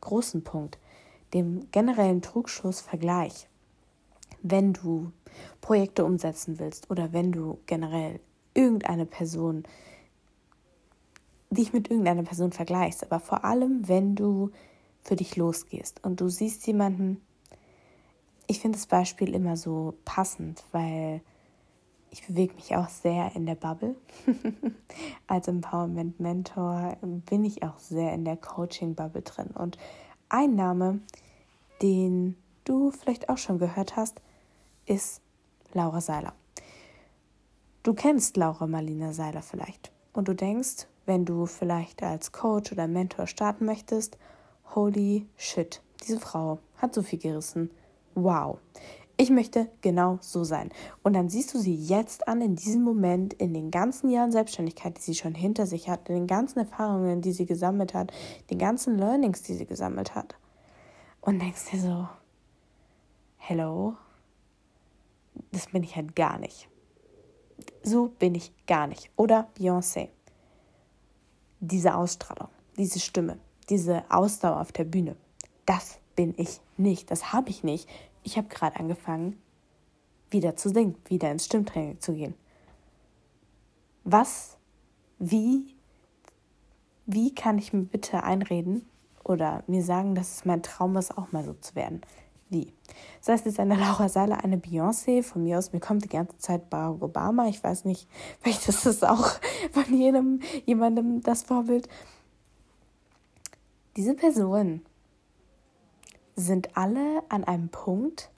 großen 0.00 0.42
Punkt, 0.42 0.78
dem 1.34 1.70
generellen 1.70 2.22
Trugschlussvergleich. 2.22 3.48
Wenn 4.42 4.72
du 4.72 5.12
Projekte 5.60 6.04
umsetzen 6.04 6.58
willst 6.58 6.90
oder 6.90 7.12
wenn 7.12 7.32
du 7.32 7.58
generell 7.66 8.20
irgendeine 8.54 9.06
Person, 9.06 9.64
dich 11.50 11.72
mit 11.72 11.90
irgendeiner 11.90 12.22
Person 12.22 12.52
vergleichst, 12.52 13.02
aber 13.02 13.20
vor 13.20 13.44
allem, 13.44 13.86
wenn 13.88 14.14
du 14.14 14.50
für 15.02 15.16
dich 15.16 15.36
losgehst 15.36 16.02
und 16.04 16.20
du 16.20 16.28
siehst 16.28 16.66
jemanden, 16.66 17.20
ich 18.46 18.60
finde 18.60 18.78
das 18.78 18.86
Beispiel 18.86 19.34
immer 19.34 19.56
so 19.56 19.94
passend, 20.04 20.64
weil 20.72 21.20
ich 22.10 22.26
bewege 22.26 22.54
mich 22.54 22.74
auch 22.74 22.88
sehr 22.88 23.34
in 23.34 23.46
der 23.46 23.54
Bubble. 23.54 23.94
Als 25.26 25.48
Empowerment 25.48 26.18
Mentor 26.20 26.96
bin 27.02 27.44
ich 27.44 27.62
auch 27.62 27.78
sehr 27.78 28.12
in 28.12 28.24
der 28.24 28.36
Coaching 28.36 28.94
Bubble 28.94 29.22
drin. 29.22 29.48
Und 29.54 29.78
ein 30.28 30.54
Name, 30.54 31.00
den 31.82 32.36
du 32.64 32.90
vielleicht 32.90 33.28
auch 33.28 33.38
schon 33.38 33.58
gehört 33.58 33.96
hast, 33.96 34.20
ist 34.86 35.22
Laura 35.72 36.00
Seiler. 36.00 36.34
Du 37.82 37.94
kennst 37.94 38.36
Laura 38.36 38.66
Marlina 38.66 39.12
Seiler 39.12 39.42
vielleicht 39.42 39.92
und 40.12 40.28
du 40.28 40.34
denkst, 40.34 40.86
wenn 41.06 41.24
du 41.24 41.46
vielleicht 41.46 42.02
als 42.02 42.32
Coach 42.32 42.72
oder 42.72 42.86
Mentor 42.86 43.26
starten 43.26 43.64
möchtest, 43.64 44.18
holy 44.74 45.26
shit, 45.36 45.80
diese 46.06 46.20
Frau 46.20 46.58
hat 46.76 46.94
so 46.94 47.02
viel 47.02 47.18
gerissen. 47.18 47.70
Wow. 48.14 48.58
Ich 49.20 49.28
möchte 49.28 49.68
genau 49.82 50.16
so 50.22 50.44
sein. 50.44 50.70
Und 51.02 51.12
dann 51.12 51.28
siehst 51.28 51.52
du 51.52 51.58
sie 51.58 51.74
jetzt 51.74 52.26
an, 52.26 52.40
in 52.40 52.56
diesem 52.56 52.82
Moment, 52.82 53.34
in 53.34 53.52
den 53.52 53.70
ganzen 53.70 54.08
Jahren 54.08 54.32
Selbstständigkeit, 54.32 54.96
die 54.96 55.02
sie 55.02 55.14
schon 55.14 55.34
hinter 55.34 55.66
sich 55.66 55.90
hat, 55.90 56.08
in 56.08 56.14
den 56.14 56.26
ganzen 56.26 56.60
Erfahrungen, 56.60 57.20
die 57.20 57.32
sie 57.32 57.44
gesammelt 57.44 57.92
hat, 57.92 58.14
den 58.48 58.56
ganzen 58.56 58.96
Learnings, 58.96 59.42
die 59.42 59.52
sie 59.52 59.66
gesammelt 59.66 60.14
hat. 60.14 60.36
Und 61.20 61.38
denkst 61.38 61.70
dir 61.70 61.80
so, 61.80 62.08
hello, 63.36 63.94
das 65.52 65.66
bin 65.66 65.82
ich 65.82 65.96
halt 65.96 66.16
gar 66.16 66.38
nicht. 66.38 66.70
So 67.82 68.08
bin 68.08 68.34
ich 68.34 68.54
gar 68.66 68.86
nicht. 68.86 69.10
Oder 69.16 69.50
Beyoncé. 69.58 70.08
Diese 71.60 71.94
Ausstrahlung, 71.94 72.48
diese 72.78 73.00
Stimme, 73.00 73.38
diese 73.68 74.02
Ausdauer 74.08 74.62
auf 74.62 74.72
der 74.72 74.84
Bühne, 74.84 75.14
das 75.66 75.98
bin 76.16 76.32
ich 76.38 76.60
nicht. 76.78 77.10
Das 77.10 77.34
habe 77.34 77.50
ich 77.50 77.64
nicht. 77.64 77.86
Ich 78.22 78.36
habe 78.36 78.48
gerade 78.48 78.78
angefangen, 78.78 79.40
wieder 80.30 80.56
zu 80.56 80.68
singen, 80.68 80.96
wieder 81.06 81.30
ins 81.30 81.46
Stimmtraining 81.46 82.00
zu 82.00 82.14
gehen. 82.14 82.34
Was, 84.04 84.56
wie, 85.18 85.74
wie 87.06 87.34
kann 87.34 87.58
ich 87.58 87.72
mir 87.72 87.82
bitte 87.82 88.22
einreden 88.22 88.86
oder 89.24 89.62
mir 89.66 89.82
sagen, 89.82 90.14
dass 90.14 90.36
es 90.36 90.44
mein 90.44 90.62
Traum 90.62 90.96
ist, 90.96 91.16
auch 91.16 91.32
mal 91.32 91.44
so 91.44 91.54
zu 91.54 91.74
werden? 91.74 92.00
Wie? 92.48 92.72
Das 93.20 93.28
heißt 93.28 93.46
jetzt 93.46 93.60
eine 93.60 93.76
Laura 93.76 94.08
Seiler, 94.08 94.42
eine 94.42 94.56
Beyoncé, 94.56 95.22
von 95.22 95.44
mir 95.44 95.58
aus, 95.58 95.72
mir 95.72 95.80
kommt 95.80 96.04
die 96.04 96.08
ganze 96.08 96.36
Zeit 96.38 96.68
Barack 96.68 97.02
Obama, 97.02 97.46
ich 97.46 97.62
weiß 97.62 97.84
nicht, 97.84 98.08
vielleicht 98.40 98.68
ist 98.68 98.86
das 98.86 99.02
auch 99.02 99.30
von 99.72 99.94
jedem, 99.96 100.40
jemandem 100.66 101.22
das 101.22 101.42
Vorbild. 101.42 101.88
Diese 103.96 104.14
Personen 104.14 104.84
sind 106.40 106.76
alle 106.76 107.22
an 107.28 107.44
einem 107.44 107.68
Punkt, 107.68 108.30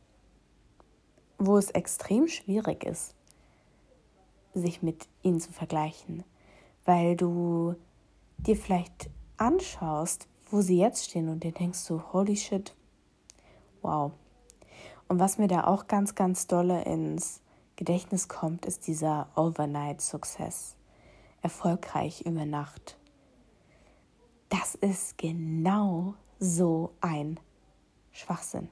wo 1.39 1.57
es 1.57 1.71
extrem 1.71 2.29
schwierig 2.29 2.85
ist, 2.85 3.15
sich 4.55 4.83
mit 4.83 5.09
ihnen 5.23 5.41
zu 5.41 5.53
vergleichen, 5.53 6.25
weil 6.85 7.17
du 7.17 7.75
dir 8.39 8.57
vielleicht 8.57 9.11
anschaust, 9.37 10.29
wo 10.51 10.61
sie 10.61 10.79
jetzt 10.79 11.09
stehen 11.09 11.29
und 11.29 11.43
dir 11.43 11.53
denkst 11.53 11.79
so, 11.79 12.13
holy 12.13 12.37
shit, 12.37 12.75
Wow. 13.83 14.13
Und 15.09 15.19
was 15.19 15.37
mir 15.37 15.49
da 15.49 15.65
auch 15.65 15.89
ganz, 15.89 16.15
ganz 16.15 16.47
dolle 16.47 16.85
ins 16.85 17.43
Gedächtnis 17.77 18.29
kommt, 18.29 18.65
ist 18.65 18.87
dieser 18.87 19.29
Overnight-Success. 19.35 20.77
Erfolgreich 21.43 22.23
über 22.25 22.47
Nacht. 22.47 22.97
Das 24.49 24.77
ist 24.77 25.19
genau 25.19 26.15
so 26.39 26.93
ein 27.01 27.41
Schwachsinn. 28.13 28.69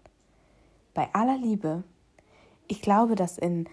Bei 0.94 1.08
aller 1.12 1.36
Liebe, 1.36 1.84
ich 2.68 2.82
glaube, 2.82 3.14
dass 3.14 3.38
in 3.38 3.68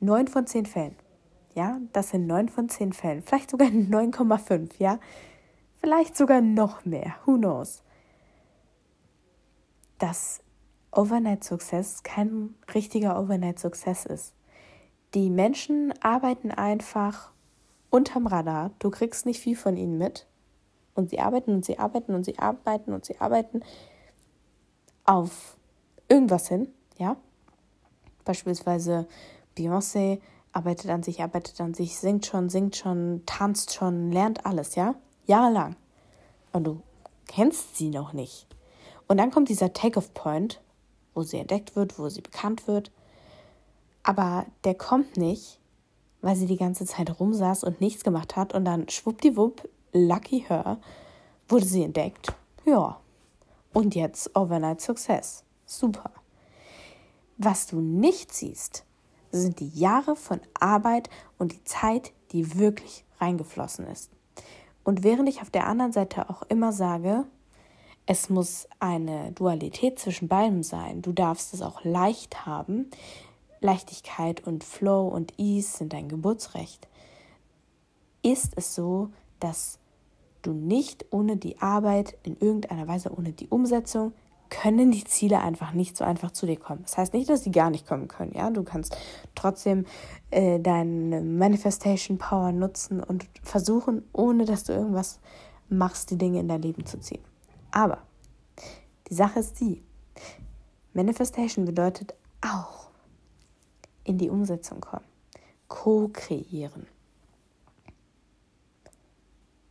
neun 0.00 0.28
von 0.28 0.46
zehn 0.46 0.66
Fällen, 0.66 0.96
ja, 1.54 1.80
das 1.92 2.12
in 2.12 2.26
neun 2.26 2.48
von 2.48 2.68
zehn 2.68 2.92
Fällen, 2.92 3.22
vielleicht 3.22 3.50
sogar 3.50 3.68
9,5, 3.68 4.72
ja, 4.78 4.98
vielleicht 5.80 6.16
sogar 6.16 6.40
noch 6.40 6.84
mehr, 6.84 7.14
who 7.24 7.36
knows, 7.36 7.82
dass 9.98 10.40
Overnight 10.92 11.44
Success 11.44 12.02
kein 12.02 12.54
richtiger 12.74 13.20
Overnight 13.20 13.58
Success 13.58 14.06
ist. 14.06 14.34
Die 15.14 15.30
Menschen 15.30 15.92
arbeiten 16.02 16.50
einfach 16.50 17.32
unterm 17.90 18.26
Radar. 18.26 18.70
Du 18.78 18.90
kriegst 18.90 19.26
nicht 19.26 19.40
viel 19.40 19.56
von 19.56 19.76
ihnen 19.76 19.98
mit. 19.98 20.26
Und 20.94 21.10
sie 21.10 21.20
arbeiten 21.20 21.52
und 21.52 21.64
sie 21.64 21.78
arbeiten 21.78 22.14
und 22.14 22.24
sie 22.24 22.38
arbeiten 22.38 22.92
und 22.92 23.04
sie 23.04 23.20
arbeiten 23.20 23.62
auf 25.08 25.56
irgendwas 26.08 26.48
hin, 26.48 26.68
ja. 26.98 27.16
Beispielsweise 28.24 29.08
Beyoncé 29.56 30.20
arbeitet 30.52 30.90
an 30.90 31.02
sich, 31.02 31.22
arbeitet 31.22 31.58
an 31.62 31.72
sich, 31.72 31.98
singt 31.98 32.26
schon, 32.26 32.50
singt 32.50 32.76
schon, 32.76 33.22
tanzt 33.24 33.72
schon, 33.72 34.12
lernt 34.12 34.44
alles, 34.44 34.74
ja. 34.74 34.94
Jahrelang. 35.24 35.76
Und 36.52 36.64
du 36.64 36.82
kennst 37.26 37.76
sie 37.76 37.88
noch 37.88 38.12
nicht. 38.12 38.46
Und 39.06 39.16
dann 39.16 39.30
kommt 39.30 39.48
dieser 39.48 39.72
Take-off-Point, 39.72 40.60
wo 41.14 41.22
sie 41.22 41.38
entdeckt 41.38 41.74
wird, 41.74 41.98
wo 41.98 42.10
sie 42.10 42.20
bekannt 42.20 42.68
wird. 42.68 42.90
Aber 44.02 44.44
der 44.64 44.74
kommt 44.74 45.16
nicht, 45.16 45.58
weil 46.20 46.36
sie 46.36 46.46
die 46.46 46.58
ganze 46.58 46.84
Zeit 46.84 47.18
rumsaß 47.18 47.64
und 47.64 47.80
nichts 47.80 48.04
gemacht 48.04 48.36
hat 48.36 48.52
und 48.54 48.66
dann 48.66 48.90
schwuppdiwupp, 48.90 49.66
lucky 49.92 50.44
her, 50.46 50.78
wurde 51.48 51.64
sie 51.64 51.82
entdeckt. 51.82 52.34
Ja. 52.66 53.00
Und 53.78 53.94
jetzt 53.94 54.34
Overnight 54.34 54.80
Success. 54.80 55.44
Super. 55.64 56.10
Was 57.36 57.68
du 57.68 57.80
nicht 57.80 58.34
siehst, 58.34 58.84
sind 59.30 59.60
die 59.60 59.68
Jahre 59.68 60.16
von 60.16 60.40
Arbeit 60.58 61.08
und 61.38 61.52
die 61.52 61.62
Zeit, 61.62 62.12
die 62.32 62.58
wirklich 62.58 63.04
reingeflossen 63.20 63.86
ist. 63.86 64.10
Und 64.82 65.04
während 65.04 65.28
ich 65.28 65.42
auf 65.42 65.50
der 65.50 65.68
anderen 65.68 65.92
Seite 65.92 66.28
auch 66.28 66.42
immer 66.48 66.72
sage, 66.72 67.24
es 68.04 68.28
muss 68.28 68.66
eine 68.80 69.30
Dualität 69.30 70.00
zwischen 70.00 70.26
beidem 70.26 70.64
sein. 70.64 71.00
Du 71.00 71.12
darfst 71.12 71.54
es 71.54 71.62
auch 71.62 71.84
leicht 71.84 72.46
haben. 72.46 72.90
Leichtigkeit 73.60 74.44
und 74.44 74.64
Flow 74.64 75.06
und 75.06 75.38
Ease 75.38 75.76
sind 75.76 75.92
dein 75.92 76.08
Geburtsrecht. 76.08 76.88
Ist 78.24 78.54
es 78.56 78.74
so, 78.74 79.10
dass 79.38 79.78
du 80.42 80.52
nicht 80.52 81.06
ohne 81.10 81.36
die 81.36 81.60
Arbeit, 81.60 82.16
in 82.22 82.36
irgendeiner 82.38 82.88
Weise 82.88 83.12
ohne 83.16 83.32
die 83.32 83.48
Umsetzung, 83.48 84.12
können 84.50 84.90
die 84.90 85.04
Ziele 85.04 85.40
einfach 85.40 85.72
nicht 85.72 85.96
so 85.96 86.04
einfach 86.04 86.30
zu 86.30 86.46
dir 86.46 86.56
kommen. 86.56 86.82
Das 86.82 86.96
heißt 86.96 87.12
nicht, 87.12 87.28
dass 87.28 87.44
sie 87.44 87.50
gar 87.50 87.70
nicht 87.70 87.86
kommen 87.86 88.08
können. 88.08 88.32
Ja, 88.34 88.50
du 88.50 88.62
kannst 88.62 88.96
trotzdem 89.34 89.84
äh, 90.30 90.58
deine 90.58 91.20
Manifestation 91.20 92.18
Power 92.18 92.52
nutzen 92.52 93.02
und 93.02 93.26
versuchen, 93.42 94.04
ohne 94.12 94.44
dass 94.44 94.64
du 94.64 94.72
irgendwas 94.72 95.20
machst, 95.68 96.10
die 96.10 96.18
Dinge 96.18 96.40
in 96.40 96.48
dein 96.48 96.62
Leben 96.62 96.86
zu 96.86 96.98
ziehen. 96.98 97.22
Aber 97.70 97.98
die 99.10 99.14
Sache 99.14 99.40
ist 99.40 99.60
die, 99.60 99.82
Manifestation 100.94 101.64
bedeutet 101.64 102.14
auch 102.40 102.88
in 104.04 104.18
die 104.18 104.30
Umsetzung 104.30 104.80
kommen, 104.80 105.04
co-kreieren 105.68 106.86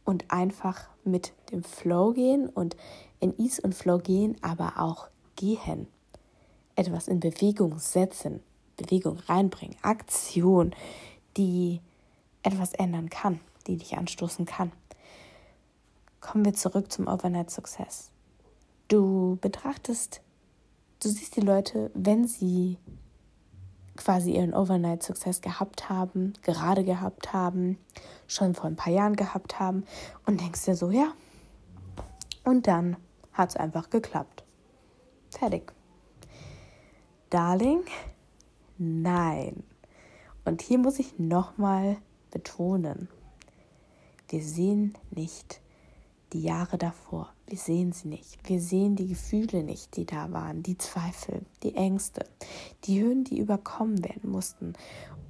und 0.08 0.32
einfach 0.32 0.88
mit 1.04 1.34
dem 1.52 1.64
Flow 1.64 2.14
gehen 2.14 2.48
und 2.48 2.78
in 3.20 3.38
Ease 3.38 3.62
und 3.62 3.76
Flow 3.76 3.98
gehen, 3.98 4.38
aber 4.42 4.80
auch 4.80 5.10
gehen. 5.36 5.88
Etwas 6.78 7.10
in 7.10 7.20
Bewegung 7.20 7.78
setzen, 7.78 8.42
Bewegung 8.78 9.18
reinbringen, 9.28 9.76
Aktion, 9.82 10.74
die 11.36 11.82
etwas 12.42 12.74
ändern 12.74 13.10
kann, 13.10 13.42
die 13.68 13.76
dich 13.76 13.98
anstoßen 13.98 14.46
kann. 14.46 14.72
Kommen 16.22 16.46
wir 16.46 16.54
zurück 16.54 16.90
zum 16.90 17.08
Overnight 17.08 17.52
Success. 17.52 18.10
Du 18.88 19.38
betrachtest, 19.42 20.22
du 21.04 21.10
siehst 21.10 21.36
die 21.36 21.42
Leute, 21.42 21.92
wenn 21.94 22.26
sie 22.30 22.78
quasi 23.98 24.32
ihren 24.36 24.54
Overnight 24.54 25.04
Success 25.04 25.42
gehabt 25.42 25.90
haben, 25.90 26.34
gerade 26.44 26.84
gehabt 26.84 27.34
haben, 27.34 27.78
schon 28.28 28.56
vor 28.56 28.66
ein 28.66 28.76
paar 28.76 28.94
Jahren 28.94 29.16
gehabt 29.16 29.60
haben 29.60 29.84
und 30.26 30.40
denkst 30.40 30.66
dir 30.66 30.76
so, 30.76 30.92
ja. 30.92 31.14
Und 32.44 32.68
dann 32.68 32.98
hat 33.34 33.50
es 33.50 33.58
einfach 33.58 33.90
geklappt. 33.90 34.44
Fertig. 35.32 35.74
Darling, 37.30 37.84
nein. 38.78 39.64
Und 40.46 40.62
hier 40.62 40.78
muss 40.78 41.00
ich 41.00 41.20
nochmal 41.20 41.98
betonen, 42.32 43.10
wir 44.30 44.42
sehen 44.42 44.94
nicht 45.12 45.62
die 46.34 46.42
Jahre 46.42 46.78
davor. 46.78 47.34
Wir 47.50 47.58
sehen 47.58 47.94
sie 47.94 48.10
nicht. 48.10 48.38
Wir 48.44 48.60
sehen 48.60 48.98
die 48.98 49.08
Gefühle 49.08 49.64
nicht, 49.64 49.96
die 49.96 50.06
da 50.06 50.34
waren, 50.34 50.64
die 50.64 50.78
Zweifel, 50.78 51.46
die 51.64 51.76
Ängste, 51.76 52.26
die 52.84 53.02
Hürden, 53.02 53.24
die 53.24 53.40
überkommen 53.40 54.04
werden 54.04 54.30
mussten. 54.30 54.74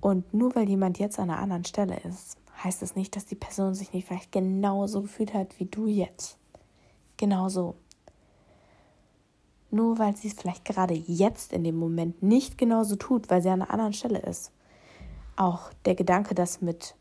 Und 0.02 0.34
nur 0.34 0.56
weil 0.56 0.68
jemand 0.68 0.98
jetzt 0.98 1.20
an 1.20 1.30
einer 1.30 1.40
anderen 1.40 1.66
Stelle 1.66 2.00
ist, 2.00 2.38
heißt 2.64 2.82
es 2.82 2.96
nicht, 2.96 3.16
dass 3.16 3.26
die 3.26 3.36
Person 3.36 3.76
sich 3.76 3.94
nicht 3.94 4.08
vielleicht 4.08 4.32
genauso 4.32 5.04
gefühlt 5.04 5.36
hat 5.36 5.60
wie 5.60 5.66
du 5.66 5.86
jetzt. 5.86 6.38
Genauso. 7.18 7.76
Nur 9.70 10.00
weil 10.00 10.16
sie 10.16 10.30
es 10.30 10.34
vielleicht 10.34 10.66
gerade 10.66 10.96
jetzt 10.96 11.54
in 11.54 11.64
dem 11.64 11.76
Moment 11.76 12.24
nicht 12.24 12.58
genauso 12.58 12.96
tut, 12.96 13.30
weil 13.30 13.44
sie 13.44 13.50
an 13.50 13.62
einer 13.62 13.72
anderen 13.72 13.94
Stelle 13.94 14.20
ist. 14.20 14.52
Auch 15.36 15.72
der 15.86 15.94
Gedanke, 15.94 16.34
dass 16.34 16.62
mit 16.62 16.96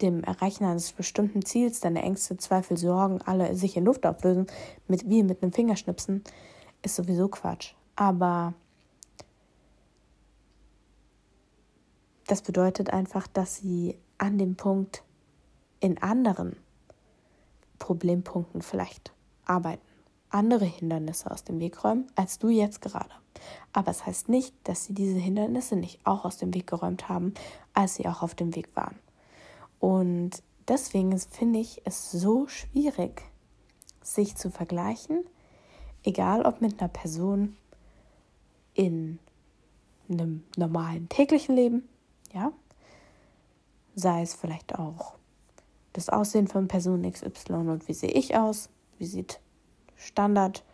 dem 0.00 0.22
Erreichen 0.22 0.64
eines 0.64 0.92
bestimmten 0.92 1.44
Ziels 1.44 1.80
deine 1.80 2.02
Ängste, 2.02 2.36
Zweifel, 2.36 2.76
Sorgen 2.76 3.22
alle 3.22 3.54
sich 3.54 3.76
in 3.76 3.84
Luft 3.84 4.06
auflösen, 4.06 4.46
mit, 4.88 5.08
wie 5.08 5.22
mit 5.22 5.42
einem 5.42 5.52
Fingerschnipsen, 5.52 6.22
ist 6.82 6.96
sowieso 6.96 7.28
Quatsch. 7.28 7.74
Aber 7.96 8.54
das 12.26 12.42
bedeutet 12.42 12.90
einfach, 12.90 13.26
dass 13.26 13.56
sie 13.56 13.96
an 14.18 14.38
dem 14.38 14.56
Punkt 14.56 15.02
in 15.80 16.02
anderen 16.02 16.56
Problempunkten 17.78 18.62
vielleicht 18.62 19.12
arbeiten, 19.44 19.86
andere 20.30 20.64
Hindernisse 20.64 21.30
aus 21.30 21.44
dem 21.44 21.60
Weg 21.60 21.84
räumen, 21.84 22.06
als 22.14 22.38
du 22.38 22.48
jetzt 22.48 22.80
gerade. 22.80 23.10
Aber 23.72 23.90
es 23.90 24.06
heißt 24.06 24.28
nicht, 24.28 24.54
dass 24.64 24.84
sie 24.84 24.94
diese 24.94 25.18
Hindernisse 25.18 25.76
nicht 25.76 26.00
auch 26.04 26.24
aus 26.24 26.38
dem 26.38 26.54
Weg 26.54 26.66
geräumt 26.66 27.08
haben, 27.08 27.34
als 27.74 27.96
sie 27.96 28.06
auch 28.06 28.22
auf 28.22 28.34
dem 28.34 28.54
Weg 28.56 28.74
waren. 28.74 28.98
Und 29.86 30.42
deswegen 30.66 31.16
finde 31.16 31.60
ich 31.60 31.80
es 31.84 32.10
so 32.10 32.48
schwierig, 32.48 33.22
sich 34.02 34.34
zu 34.34 34.50
vergleichen, 34.50 35.24
egal 36.02 36.42
ob 36.42 36.60
mit 36.60 36.80
einer 36.80 36.88
Person 36.88 37.56
in 38.74 39.20
einem 40.08 40.42
normalen 40.56 41.08
täglichen 41.08 41.54
Leben, 41.54 41.88
ja, 42.34 42.50
sei 43.94 44.22
es 44.22 44.34
vielleicht 44.34 44.76
auch 44.76 45.14
das 45.92 46.08
Aussehen 46.08 46.48
von 46.48 46.66
Person 46.66 47.08
XY 47.08 47.52
und 47.52 47.86
wie 47.86 47.94
sehe 47.94 48.10
ich 48.10 48.36
aus, 48.36 48.70
wie 48.98 49.06
sieht 49.06 49.38
Standard, 49.94 50.64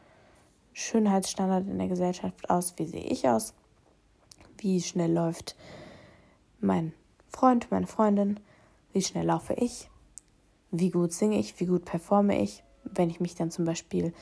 Schönheitsstandard 0.72 1.68
in 1.68 1.76
der 1.76 1.88
Gesellschaft 1.88 2.48
aus, 2.48 2.78
wie 2.78 2.86
sehe 2.86 3.04
ich 3.04 3.28
aus, 3.28 3.52
wie 4.56 4.80
schnell 4.80 5.12
läuft 5.12 5.54
mein 6.60 6.94
Freund, 7.28 7.70
meine 7.70 7.86
Freundin, 7.86 8.40
wie 8.92 9.02
schnell 9.02 9.26
laufe 9.26 9.54
ich, 9.54 9.88
wie 10.70 10.90
gut 10.90 11.12
singe 11.12 11.38
ich, 11.38 11.58
wie 11.60 11.66
gut 11.66 11.84
performe 11.84 12.40
ich, 12.40 12.62
wenn 12.84 13.10
ich 13.10 13.20
mich 13.20 13.34
dann 13.34 13.50
zum 13.50 13.64
Beispiel 13.64 14.12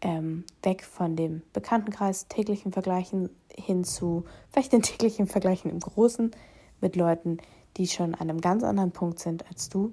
ähm, 0.00 0.44
weg 0.62 0.84
von 0.84 1.16
dem 1.16 1.42
Bekanntenkreis 1.52 2.28
täglichen 2.28 2.72
Vergleichen 2.72 3.30
hin 3.54 3.84
zu 3.84 4.24
vielleicht 4.50 4.72
den 4.72 4.82
täglichen 4.82 5.26
Vergleichen 5.26 5.70
im 5.70 5.80
Großen 5.80 6.30
mit 6.80 6.96
Leuten, 6.96 7.38
die 7.76 7.86
schon 7.86 8.14
an 8.14 8.30
einem 8.30 8.40
ganz 8.40 8.62
anderen 8.62 8.92
Punkt 8.92 9.18
sind 9.18 9.46
als 9.48 9.68
du. 9.68 9.92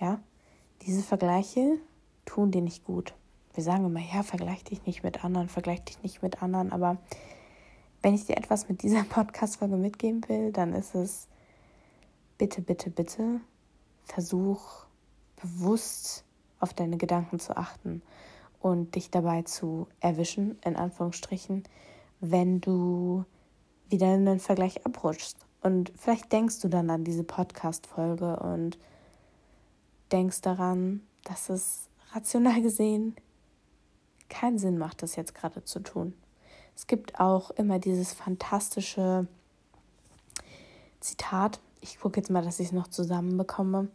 Ja, 0.00 0.20
diese 0.82 1.02
Vergleiche 1.02 1.78
tun 2.24 2.50
dir 2.50 2.62
nicht 2.62 2.84
gut. 2.84 3.14
Wir 3.54 3.62
sagen 3.62 3.84
immer, 3.84 4.00
ja, 4.00 4.22
vergleich 4.22 4.64
dich 4.64 4.84
nicht 4.86 5.02
mit 5.02 5.24
anderen, 5.24 5.48
vergleich 5.48 5.84
dich 5.84 6.02
nicht 6.02 6.22
mit 6.22 6.42
anderen, 6.42 6.72
aber 6.72 6.96
wenn 8.00 8.14
ich 8.14 8.26
dir 8.26 8.36
etwas 8.36 8.68
mit 8.68 8.82
dieser 8.82 9.02
Podcast-Folge 9.08 9.76
mitgeben 9.76 10.26
will, 10.28 10.52
dann 10.52 10.72
ist 10.72 10.94
es, 10.94 11.28
bitte, 12.42 12.60
bitte, 12.60 12.90
bitte 12.90 13.40
versuch 14.02 14.84
bewusst 15.40 16.24
auf 16.58 16.74
deine 16.74 16.96
Gedanken 16.96 17.38
zu 17.38 17.56
achten 17.56 18.02
und 18.58 18.96
dich 18.96 19.12
dabei 19.12 19.42
zu 19.42 19.86
erwischen, 20.00 20.58
in 20.64 20.74
Anführungsstrichen, 20.74 21.62
wenn 22.18 22.60
du 22.60 23.24
wieder 23.90 24.12
in 24.12 24.26
den 24.26 24.40
Vergleich 24.40 24.84
abrutschst. 24.84 25.36
Und 25.60 25.92
vielleicht 25.94 26.32
denkst 26.32 26.58
du 26.58 26.66
dann 26.66 26.90
an 26.90 27.04
diese 27.04 27.22
Podcast-Folge 27.22 28.40
und 28.40 28.76
denkst 30.10 30.40
daran, 30.40 31.00
dass 31.22 31.48
es 31.48 31.88
rational 32.10 32.60
gesehen 32.60 33.14
keinen 34.28 34.58
Sinn 34.58 34.78
macht, 34.78 35.04
das 35.04 35.14
jetzt 35.14 35.36
gerade 35.36 35.62
zu 35.62 35.78
tun. 35.78 36.12
Es 36.74 36.88
gibt 36.88 37.20
auch 37.20 37.52
immer 37.52 37.78
dieses 37.78 38.12
fantastische 38.12 39.28
Zitat. 40.98 41.60
Ich 41.84 41.98
gucke 41.98 42.20
jetzt 42.20 42.30
mal, 42.30 42.42
dass 42.42 42.60
ich 42.60 42.68
es 42.68 42.72
noch 42.72 42.86
zusammenbekomme. 42.86 43.88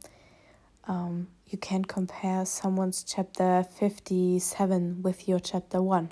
Um, 0.89 1.27
you 1.45 1.57
can't 1.57 1.87
compare 1.87 2.45
someone's 2.45 3.05
chapter 3.05 3.63
57 3.63 5.01
with 5.01 5.25
your 5.25 5.41
chapter 5.41 5.79
1. 5.79 6.09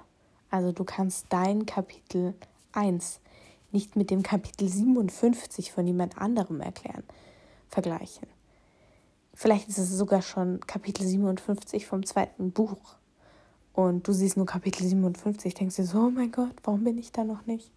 Also 0.49 0.71
du 0.71 0.85
kannst 0.85 1.25
dein 1.29 1.65
Kapitel 1.65 2.33
1 2.71 3.19
nicht 3.73 3.97
mit 3.97 4.09
dem 4.09 4.23
Kapitel 4.23 4.69
57 4.69 5.73
von 5.73 5.85
jemand 5.85 6.17
anderem 6.17 6.61
erklären, 6.61 7.03
vergleichen. 7.67 8.27
Vielleicht 9.33 9.67
ist 9.67 9.77
es 9.77 9.89
sogar 9.89 10.21
schon 10.21 10.61
Kapitel 10.61 11.05
57 11.05 11.85
vom 11.87 12.05
zweiten 12.05 12.51
Buch. 12.51 12.95
Und 13.73 14.07
du 14.07 14.13
siehst 14.13 14.37
nur 14.37 14.45
Kapitel 14.45 14.87
57, 14.87 15.53
denkst 15.53 15.75
dir 15.75 15.85
so, 15.85 16.03
oh 16.03 16.09
mein 16.09 16.31
Gott, 16.31 16.55
warum 16.63 16.85
bin 16.85 16.97
ich 16.97 17.11
da 17.11 17.25
noch 17.25 17.45
nicht? 17.45 17.69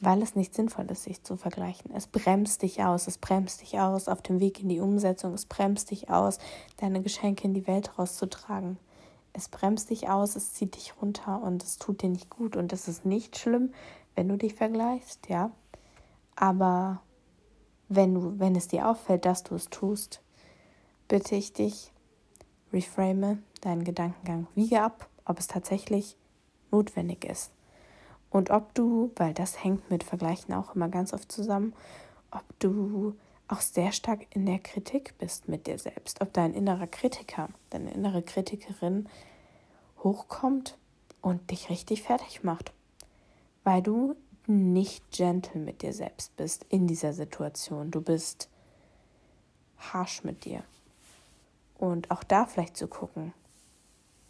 Weil 0.00 0.22
es 0.22 0.36
nicht 0.36 0.54
sinnvoll 0.54 0.86
ist, 0.90 1.04
sich 1.04 1.24
zu 1.24 1.36
vergleichen. 1.36 1.92
Es 1.92 2.06
bremst 2.06 2.62
dich 2.62 2.82
aus, 2.84 3.08
es 3.08 3.18
bremst 3.18 3.60
dich 3.62 3.80
aus 3.80 4.06
auf 4.06 4.22
dem 4.22 4.38
Weg 4.38 4.60
in 4.60 4.68
die 4.68 4.80
Umsetzung, 4.80 5.34
es 5.34 5.44
bremst 5.44 5.90
dich 5.90 6.08
aus, 6.08 6.38
deine 6.76 7.02
Geschenke 7.02 7.44
in 7.44 7.54
die 7.54 7.66
Welt 7.66 7.98
rauszutragen. 7.98 8.78
Es 9.32 9.48
bremst 9.48 9.90
dich 9.90 10.08
aus, 10.08 10.36
es 10.36 10.52
zieht 10.54 10.76
dich 10.76 10.94
runter 11.00 11.42
und 11.42 11.62
es 11.62 11.78
tut 11.78 12.02
dir 12.02 12.10
nicht 12.10 12.30
gut. 12.30 12.56
Und 12.56 12.72
es 12.72 12.88
ist 12.88 13.04
nicht 13.04 13.38
schlimm, 13.38 13.72
wenn 14.14 14.28
du 14.28 14.36
dich 14.36 14.54
vergleichst, 14.54 15.28
ja. 15.28 15.50
Aber 16.36 17.02
wenn, 17.88 18.14
du, 18.14 18.38
wenn 18.38 18.54
es 18.54 18.68
dir 18.68 18.88
auffällt, 18.88 19.24
dass 19.24 19.42
du 19.42 19.54
es 19.54 19.68
tust, 19.70 20.20
bitte 21.08 21.34
ich 21.34 21.52
dich, 21.52 21.92
reframe 22.72 23.42
deinen 23.60 23.84
Gedankengang. 23.84 24.46
Wiege 24.54 24.82
ab, 24.82 25.08
ob 25.24 25.38
es 25.38 25.46
tatsächlich 25.46 26.16
notwendig 26.70 27.24
ist. 27.24 27.50
Und 28.30 28.50
ob 28.50 28.74
du, 28.74 29.10
weil 29.16 29.34
das 29.34 29.62
hängt 29.62 29.90
mit 29.90 30.04
Vergleichen 30.04 30.54
auch 30.54 30.74
immer 30.74 30.88
ganz 30.88 31.12
oft 31.12 31.30
zusammen, 31.32 31.72
ob 32.30 32.44
du 32.58 33.14
auch 33.48 33.60
sehr 33.60 33.92
stark 33.92 34.26
in 34.30 34.44
der 34.44 34.58
Kritik 34.58 35.16
bist 35.18 35.48
mit 35.48 35.66
dir 35.66 35.78
selbst, 35.78 36.20
ob 36.20 36.32
dein 36.34 36.52
innerer 36.52 36.86
Kritiker, 36.86 37.48
deine 37.70 37.92
innere 37.92 38.22
Kritikerin 38.22 39.08
hochkommt 40.02 40.76
und 41.22 41.50
dich 41.50 41.70
richtig 41.70 42.02
fertig 42.02 42.44
macht, 42.44 42.72
weil 43.64 43.82
du 43.82 44.16
nicht 44.46 45.10
gentle 45.10 45.60
mit 45.60 45.82
dir 45.82 45.92
selbst 45.92 46.36
bist 46.36 46.64
in 46.68 46.86
dieser 46.86 47.12
Situation. 47.12 47.90
Du 47.90 48.00
bist 48.00 48.48
harsh 49.78 50.24
mit 50.24 50.44
dir. 50.44 50.62
Und 51.76 52.10
auch 52.10 52.24
da 52.24 52.46
vielleicht 52.46 52.76
zu 52.76 52.88
gucken, 52.88 53.32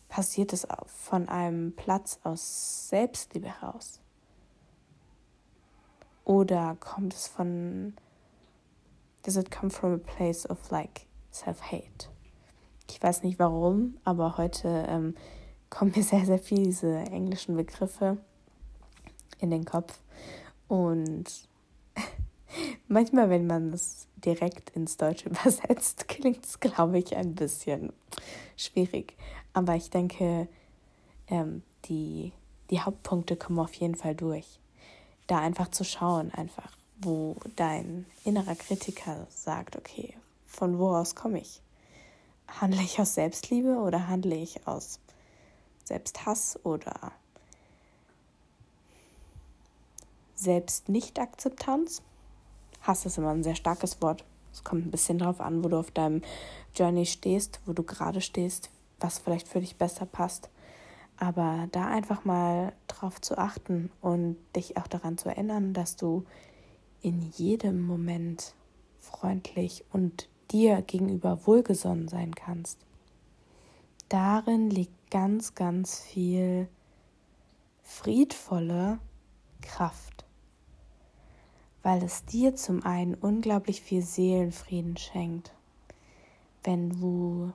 passiert 0.08 0.52
es 0.52 0.66
von 0.86 1.28
einem 1.28 1.74
Platz 1.74 2.18
aus 2.24 2.88
Selbstliebe 2.88 3.48
heraus? 3.48 4.00
Oder 6.24 6.76
kommt 6.78 7.14
es 7.14 7.26
von, 7.26 7.94
does 9.22 9.36
it 9.36 9.50
come 9.50 9.70
from 9.70 9.94
a 9.94 9.98
place 9.98 10.48
of 10.48 10.70
like 10.70 11.06
self-hate? 11.32 12.10
Ich 12.90 13.02
weiß 13.02 13.22
nicht 13.22 13.38
warum, 13.38 13.96
aber 14.04 14.36
heute 14.36 14.86
ähm, 14.88 15.14
kommen 15.70 15.92
mir 15.94 16.02
sehr, 16.02 16.24
sehr 16.24 16.38
viele 16.38 16.64
diese 16.64 16.96
englischen 16.96 17.56
Begriffe 17.56 18.18
in 19.38 19.50
den 19.50 19.64
Kopf. 19.64 20.00
Und 20.66 21.48
manchmal, 22.88 23.30
wenn 23.30 23.46
man 23.46 23.72
es 23.72 24.06
direkt 24.16 24.70
ins 24.70 24.96
Deutsche 24.96 25.28
übersetzt, 25.30 26.08
klingt 26.08 26.44
es, 26.44 26.60
glaube 26.60 26.98
ich, 26.98 27.16
ein 27.16 27.34
bisschen 27.34 27.92
schwierig. 28.56 29.16
Aber 29.58 29.74
ich 29.74 29.90
denke, 29.90 30.46
ähm, 31.26 31.64
die, 31.86 32.32
die 32.70 32.80
Hauptpunkte 32.80 33.34
kommen 33.34 33.58
auf 33.58 33.74
jeden 33.74 33.96
Fall 33.96 34.14
durch. 34.14 34.60
Da 35.26 35.40
einfach 35.40 35.68
zu 35.72 35.82
schauen, 35.82 36.32
einfach, 36.32 36.70
wo 37.00 37.34
dein 37.56 38.06
innerer 38.24 38.54
Kritiker 38.54 39.26
sagt, 39.30 39.74
okay, 39.74 40.14
von 40.46 40.78
woraus 40.78 41.16
komme 41.16 41.40
ich? 41.40 41.60
Handle 42.46 42.80
ich 42.80 43.00
aus 43.00 43.14
Selbstliebe 43.14 43.78
oder 43.78 44.06
handle 44.06 44.36
ich 44.36 44.64
aus 44.68 45.00
Selbsthass 45.82 46.64
oder 46.64 47.10
Selbstnichtakzeptanz? 50.36 52.00
Hass 52.82 53.06
ist 53.06 53.18
immer 53.18 53.30
ein 53.30 53.42
sehr 53.42 53.56
starkes 53.56 54.00
Wort. 54.02 54.24
Es 54.52 54.62
kommt 54.62 54.86
ein 54.86 54.92
bisschen 54.92 55.18
darauf 55.18 55.40
an, 55.40 55.64
wo 55.64 55.68
du 55.68 55.80
auf 55.80 55.90
deinem 55.90 56.22
Journey 56.76 57.06
stehst, 57.06 57.58
wo 57.66 57.72
du 57.72 57.82
gerade 57.82 58.20
stehst, 58.20 58.70
was 59.00 59.18
vielleicht 59.18 59.48
für 59.48 59.60
dich 59.60 59.76
besser 59.76 60.06
passt. 60.06 60.50
Aber 61.16 61.68
da 61.72 61.86
einfach 61.86 62.24
mal 62.24 62.72
drauf 62.86 63.20
zu 63.20 63.38
achten 63.38 63.90
und 64.00 64.36
dich 64.54 64.76
auch 64.76 64.86
daran 64.86 65.18
zu 65.18 65.28
erinnern, 65.28 65.72
dass 65.72 65.96
du 65.96 66.24
in 67.00 67.20
jedem 67.36 67.82
Moment 67.82 68.54
freundlich 69.00 69.84
und 69.92 70.28
dir 70.50 70.82
gegenüber 70.82 71.46
wohlgesonnen 71.46 72.08
sein 72.08 72.34
kannst. 72.34 72.78
Darin 74.08 74.70
liegt 74.70 75.10
ganz, 75.10 75.54
ganz 75.54 76.00
viel 76.00 76.68
friedvolle 77.82 78.98
Kraft 79.60 80.18
weil 81.82 82.02
es 82.02 82.24
dir 82.26 82.54
zum 82.54 82.84
einen 82.84 83.14
unglaublich 83.14 83.80
viel 83.80 84.02
Seelenfrieden 84.02 84.96
schenkt, 84.96 85.54
wenn 86.64 86.90
du 86.90 87.52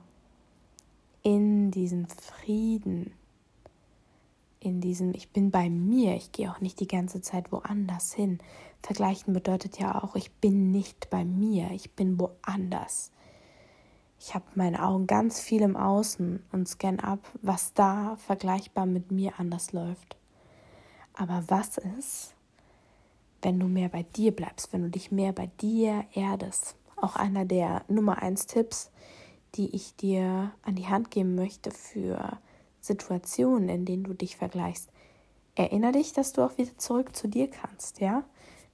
in 1.24 1.72
diesem 1.72 2.06
Frieden, 2.06 3.12
in 4.60 4.80
diesem 4.80 5.12
Ich 5.14 5.30
bin 5.30 5.50
bei 5.50 5.68
mir, 5.68 6.14
ich 6.14 6.30
gehe 6.30 6.50
auch 6.50 6.60
nicht 6.60 6.78
die 6.78 6.86
ganze 6.86 7.20
Zeit 7.22 7.50
woanders 7.50 8.12
hin. 8.12 8.38
Vergleichen 8.82 9.32
bedeutet 9.32 9.78
ja 9.78 10.02
auch, 10.02 10.14
ich 10.14 10.30
bin 10.30 10.70
nicht 10.70 11.10
bei 11.10 11.24
mir, 11.24 11.70
ich 11.72 11.92
bin 11.92 12.20
woanders. 12.20 13.10
Ich 14.20 14.34
habe 14.34 14.44
meine 14.54 14.86
Augen 14.86 15.06
ganz 15.06 15.40
viel 15.40 15.62
im 15.62 15.76
Außen 15.76 16.42
und 16.52 16.68
scanne 16.68 17.02
ab, 17.02 17.26
was 17.42 17.74
da 17.74 18.16
vergleichbar 18.16 18.86
mit 18.86 19.10
mir 19.10 19.38
anders 19.38 19.72
läuft. 19.72 20.16
Aber 21.14 21.42
was 21.48 21.78
ist, 21.78 22.34
wenn 23.42 23.58
du 23.58 23.66
mehr 23.66 23.88
bei 23.88 24.02
dir 24.02 24.32
bleibst, 24.32 24.72
wenn 24.72 24.82
du 24.82 24.90
dich 24.90 25.10
mehr 25.10 25.32
bei 25.32 25.50
dir 25.60 26.04
erdest. 26.12 26.76
Auch 26.96 27.16
einer 27.16 27.44
der 27.44 27.82
Nummer 27.88 28.22
eins 28.22 28.46
Tipps, 28.46 28.90
die 29.54 29.74
ich 29.74 29.96
dir 29.96 30.52
an 30.62 30.74
die 30.74 30.86
Hand 30.86 31.10
geben 31.10 31.34
möchte 31.34 31.70
für 31.70 32.38
Situationen, 32.80 33.68
in 33.68 33.84
denen 33.84 34.04
du 34.04 34.14
dich 34.14 34.36
vergleichst. 34.36 34.90
Erinnere 35.54 35.92
dich, 35.92 36.12
dass 36.12 36.32
du 36.32 36.42
auch 36.42 36.58
wieder 36.58 36.76
zurück 36.78 37.14
zu 37.14 37.28
dir 37.28 37.48
kannst, 37.48 38.00
ja? 38.00 38.24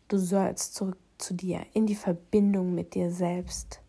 Du 0.09 0.19
sollst 0.19 0.75
zurück 0.75 0.97
zu 1.19 1.35
dir, 1.35 1.61
in 1.75 1.87
die 1.87 1.95
Verbindung 1.95 2.75
mit 2.75 2.95
dir 2.95 3.11
selbst, 3.11 3.81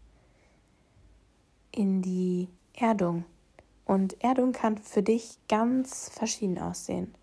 in 1.72 2.02
die 2.02 2.50
Erdung. 2.74 3.26
Und 3.86 4.22
Erdung 4.24 4.52
kann 4.52 4.78
für 4.78 5.02
dich 5.02 5.40
ganz 5.48 6.10
verschieden 6.10 6.60
aussehen. 6.60 7.16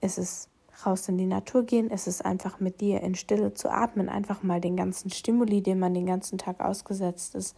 Es 0.00 0.18
ist 0.18 0.48
raus 0.84 1.08
in 1.08 1.18
die 1.18 1.26
Natur 1.26 1.64
gehen, 1.64 1.90
ist 1.90 2.08
es 2.08 2.20
einfach 2.20 2.58
mit 2.60 2.80
dir 2.80 3.00
in 3.02 3.14
Stille 3.14 3.54
zu 3.54 3.70
atmen, 3.70 4.08
einfach 4.08 4.42
mal 4.42 4.60
den 4.60 4.76
ganzen 4.76 5.10
Stimuli, 5.10 5.62
dem 5.62 5.78
man 5.78 5.94
den 5.94 6.06
ganzen 6.06 6.38
Tag 6.38 6.60
ausgesetzt 6.60 7.34
ist, 7.34 7.56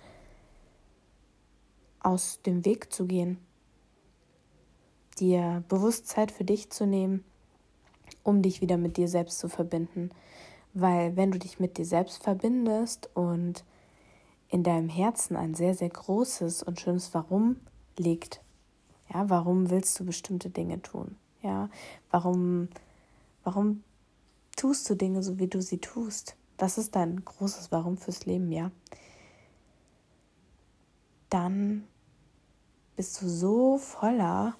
aus 2.07 2.41
dem 2.45 2.65
Weg 2.65 2.93
zu 2.93 3.07
gehen, 3.07 3.39
dir 5.19 5.65
Bewusstsein 5.69 6.29
für 6.29 6.45
dich 6.45 6.71
zu 6.71 6.87
nehmen, 6.87 7.25
um 8.23 8.43
dich 8.43 8.61
wieder 8.61 8.77
mit 8.77 8.97
dir 8.97 9.09
selbst 9.09 9.39
zu 9.39 9.49
verbinden. 9.49 10.11
Weil 10.75 11.17
wenn 11.17 11.31
du 11.31 11.39
dich 11.39 11.59
mit 11.59 11.79
dir 11.79 11.87
selbst 11.87 12.23
verbindest 12.23 13.11
und 13.15 13.65
in 14.49 14.63
deinem 14.63 14.89
Herzen 14.89 15.37
ein 15.37 15.55
sehr, 15.55 15.75
sehr 15.75 15.89
großes 15.89 16.63
und 16.63 16.81
schönes 16.81 17.13
Warum 17.15 17.57
liegt, 17.99 18.41
ja, 19.13 19.29
warum 19.31 19.71
willst 19.71 19.99
du 19.99 20.05
bestimmte 20.05 20.51
Dinge 20.51 20.83
tun? 20.83 21.17
Ja, 21.43 21.71
warum 22.11 22.69
Warum 23.47 23.85
tust 24.57 24.91
du 24.91 24.97
Dinge 24.97 25.23
so, 25.23 25.39
wie 25.39 25.47
du 25.47 25.63
sie 25.63 25.79
tust? 25.79 26.35
Das 26.57 26.79
ist 26.79 26.97
dein 26.97 27.25
großes 27.25 27.71
Warum 27.71 27.97
fürs 27.97 28.27
Leben, 28.27 28.51
ja? 28.51 28.73
Dann 31.31 31.85
bist 32.97 33.21
du 33.21 33.29
so 33.29 33.79
voller, 33.79 34.57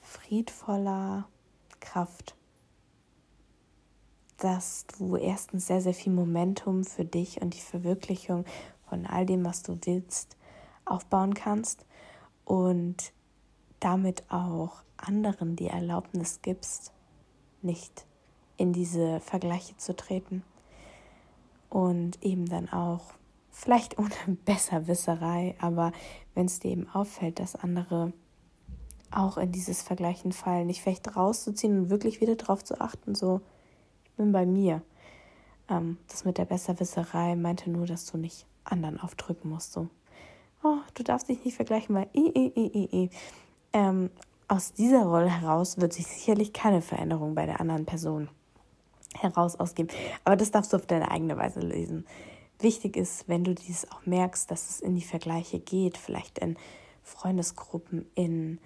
friedvoller 0.00 1.28
Kraft, 1.80 2.36
dass 4.38 4.86
du 4.96 5.16
erstens 5.16 5.66
sehr, 5.66 5.80
sehr 5.80 5.94
viel 5.94 6.12
Momentum 6.12 6.84
für 6.84 7.04
dich 7.04 7.42
und 7.42 7.54
die 7.54 7.60
Verwirklichung 7.60 8.44
von 8.88 9.06
all 9.06 9.26
dem, 9.26 9.44
was 9.44 9.62
du 9.62 9.76
willst, 9.82 10.36
aufbauen 10.84 11.34
kannst 11.34 11.84
und 12.44 13.12
damit 13.80 14.24
auch 14.30 14.82
anderen 14.96 15.56
die 15.56 15.68
Erlaubnis 15.68 16.40
gibst, 16.42 16.92
nicht 17.62 18.06
in 18.56 18.72
diese 18.72 19.20
Vergleiche 19.20 19.76
zu 19.76 19.96
treten. 19.96 20.44
Und 21.68 22.22
eben 22.22 22.46
dann 22.46 22.68
auch, 22.68 23.14
vielleicht 23.60 23.98
ohne 23.98 24.10
Besserwisserei, 24.44 25.54
aber 25.60 25.92
wenn 26.34 26.46
es 26.46 26.60
dir 26.60 26.70
eben 26.70 26.88
auffällt, 26.88 27.38
dass 27.38 27.56
andere 27.56 28.12
auch 29.10 29.38
in 29.38 29.52
dieses 29.52 29.82
Vergleichen 29.82 30.32
fallen, 30.32 30.68
dich 30.68 30.82
vielleicht 30.82 31.16
rauszuziehen 31.16 31.78
und 31.78 31.90
wirklich 31.90 32.20
wieder 32.20 32.36
darauf 32.36 32.64
zu 32.64 32.80
achten, 32.80 33.14
so, 33.14 33.40
ich 34.04 34.12
bin 34.12 34.32
bei 34.32 34.46
mir. 34.46 34.82
Ähm, 35.68 35.98
das 36.08 36.24
mit 36.24 36.38
der 36.38 36.44
Besserwisserei 36.44 37.34
meinte 37.34 37.70
nur, 37.70 37.86
dass 37.86 38.06
du 38.06 38.18
nicht 38.18 38.46
anderen 38.64 39.00
aufdrücken 39.00 39.50
musst, 39.50 39.72
so, 39.72 39.88
oh, 40.62 40.76
du 40.94 41.02
darfst 41.02 41.28
dich 41.28 41.44
nicht 41.44 41.56
vergleichen, 41.56 41.94
weil 41.94 42.08
i, 42.14 42.28
i, 42.28 42.52
i, 42.56 42.66
i, 42.66 43.04
i. 43.04 43.10
Ähm, 43.72 44.10
aus 44.48 44.72
dieser 44.72 45.04
Rolle 45.04 45.30
heraus 45.30 45.78
wird 45.78 45.92
sich 45.92 46.06
sicherlich 46.06 46.52
keine 46.52 46.82
Veränderung 46.82 47.34
bei 47.34 47.46
der 47.46 47.60
anderen 47.60 47.86
Person 47.86 48.28
heraus 49.16 49.56
ausgeben. 49.56 49.88
Aber 50.24 50.36
das 50.36 50.50
darfst 50.50 50.72
du 50.72 50.76
auf 50.76 50.86
deine 50.86 51.10
eigene 51.10 51.36
Weise 51.36 51.60
lesen. 51.60 52.06
Wichtig 52.60 52.96
ist, 52.96 53.26
wenn 53.28 53.44
du 53.44 53.54
dies 53.54 53.90
auch 53.90 54.04
merkst, 54.04 54.50
dass 54.50 54.68
es 54.68 54.80
in 54.80 54.94
die 54.94 55.02
Vergleiche 55.02 55.58
geht, 55.58 55.96
vielleicht 55.96 56.38
in 56.38 56.56
Freundesgruppen, 57.02 58.06
in 58.14 58.58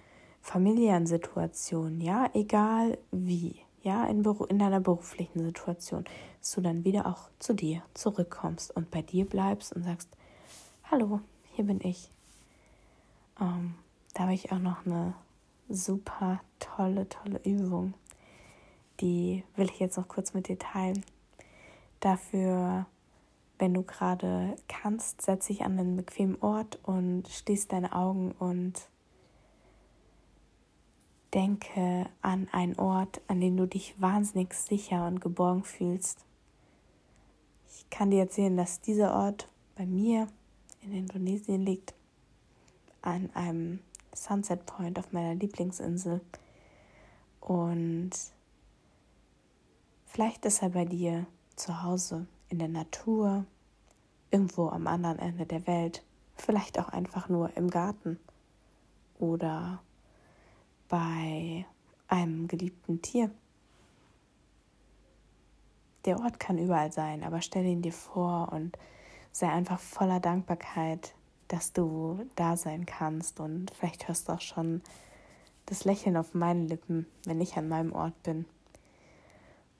familiären 0.43 1.07
Situationen, 1.07 2.01
ja, 2.01 2.29
egal 2.35 2.99
wie, 3.13 3.57
ja, 3.83 4.05
in, 4.07 4.25
in 4.49 4.59
deiner 4.59 4.81
beruflichen 4.81 5.45
Situation, 5.45 6.05
dass 6.41 6.53
du 6.53 6.61
dann 6.61 6.85
wieder 6.85 7.07
auch 7.07 7.31
zu 7.39 7.55
dir 7.55 7.83
zurückkommst 7.95 8.75
und 8.77 8.91
bei 8.91 9.01
dir 9.01 9.27
bleibst 9.27 9.73
und 9.73 9.85
sagst, 9.85 10.09
hallo, 10.91 11.21
hier 11.53 11.65
bin 11.65 11.81
ich. 11.81 12.11
Ähm, 13.41 13.75
da 14.13 14.25
habe 14.25 14.35
ich 14.35 14.53
auch 14.53 14.59
noch 14.59 14.85
eine 14.87 15.15
super 15.69 16.41
tolle, 16.59 17.09
tolle 17.09 17.41
Übung. 17.45 17.95
Die 19.01 19.45
will 19.57 19.71
ich 19.71 19.79
jetzt 19.79 19.97
noch 19.97 20.09
kurz 20.09 20.35
mit 20.35 20.49
dir 20.49 20.59
teilen. 20.59 21.05
Dafür, 22.01 22.87
wenn 23.59 23.75
du 23.75 23.83
gerade 23.83 24.57
kannst, 24.69 25.23
setz 25.23 25.47
dich 25.47 25.63
an 25.63 25.79
einen 25.79 25.97
bequemen 25.97 26.41
Ort 26.41 26.79
und 26.83 27.29
schließ 27.29 27.69
deine 27.69 27.95
Augen 27.95 28.33
und 28.33 28.89
denke 31.33 32.07
an 32.23 32.49
einen 32.53 32.79
Ort, 32.79 33.21
an 33.27 33.41
dem 33.41 33.57
du 33.57 33.67
dich 33.67 34.01
wahnsinnig 34.01 34.55
sicher 34.55 35.07
und 35.07 35.21
geborgen 35.21 35.65
fühlst. 35.65 36.25
Ich 37.69 37.91
kann 37.91 38.11
dir 38.11 38.21
erzählen, 38.21 38.57
dass 38.57 38.81
dieser 38.81 39.15
Ort 39.15 39.49
bei 39.77 39.85
mir 39.85 40.29
in 40.83 40.93
Indonesien 40.93 41.63
liegt, 41.63 41.95
an 43.03 43.31
einem 43.35 43.81
Sunset 44.15 44.65
Point 44.67 44.99
auf 44.99 45.13
meiner 45.13 45.35
Lieblingsinsel. 45.35 46.21
Und 47.41 48.11
vielleicht 50.07 50.45
ist 50.47 50.63
er 50.63 50.71
bei 50.71 50.85
dir 50.85 51.27
zu 51.57 51.83
Hause, 51.83 52.27
in 52.49 52.59
der 52.59 52.69
Natur, 52.69 53.45
irgendwo 54.31 54.69
am 54.69 54.87
anderen 54.87 55.19
Ende 55.19 55.47
der 55.47 55.67
Welt, 55.67 56.03
vielleicht 56.37 56.79
auch 56.79 56.89
einfach 56.89 57.29
nur 57.29 57.57
im 57.57 57.71
Garten 57.71 58.19
oder 59.19 59.83
bei 60.89 61.65
einem 62.09 62.49
geliebten 62.49 63.03
Tier. 63.03 63.31
Der 66.05 66.21
Ort 66.21 66.39
kann 66.39 66.59
überall 66.59 66.93
sein, 66.93 67.23
aber 67.23 67.41
stell 67.41 67.65
ihn 67.65 67.83
dir 67.83 67.93
vor 67.93 68.53
und 68.53 68.77
sei 69.33 69.49
einfach 69.49 69.81
voller 69.81 70.21
Dankbarkeit 70.21 71.15
dass 71.49 71.73
du 71.73 72.27
da 72.37 72.57
sein 72.57 72.87
kannst 72.87 73.41
und 73.41 73.71
vielleicht 73.71 74.09
hörst 74.09 74.29
du 74.29 74.33
auch 74.33 74.41
schon 74.41 74.83
das 75.67 75.85
Lächeln 75.85 76.17
auf 76.17 76.35
meinen 76.35 76.69
Lippen, 76.69 77.07
wenn 77.25 77.41
ich 77.41 77.57
an 77.57 77.69
meinem 77.69 77.93
Ort 77.93 78.21
bin. 78.23 78.45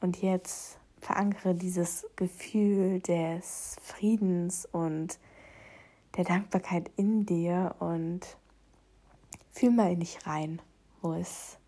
Und 0.01 0.23
jetzt 0.23 0.79
verankere 1.05 1.55
dieses 1.55 2.07
Gefühl 2.17 3.01
des 3.01 3.77
Friedens 3.83 4.67
und 4.67 5.19
der 6.17 6.25
Dankbarkeit 6.25 6.91
in 6.97 7.27
dir 7.27 7.75
und 7.79 8.21
fühl 9.51 9.71
mal 9.71 9.93
in 9.93 10.01
dich 10.01 10.27
rein, 10.27 10.61
wo 11.01 11.13
es 11.13 11.59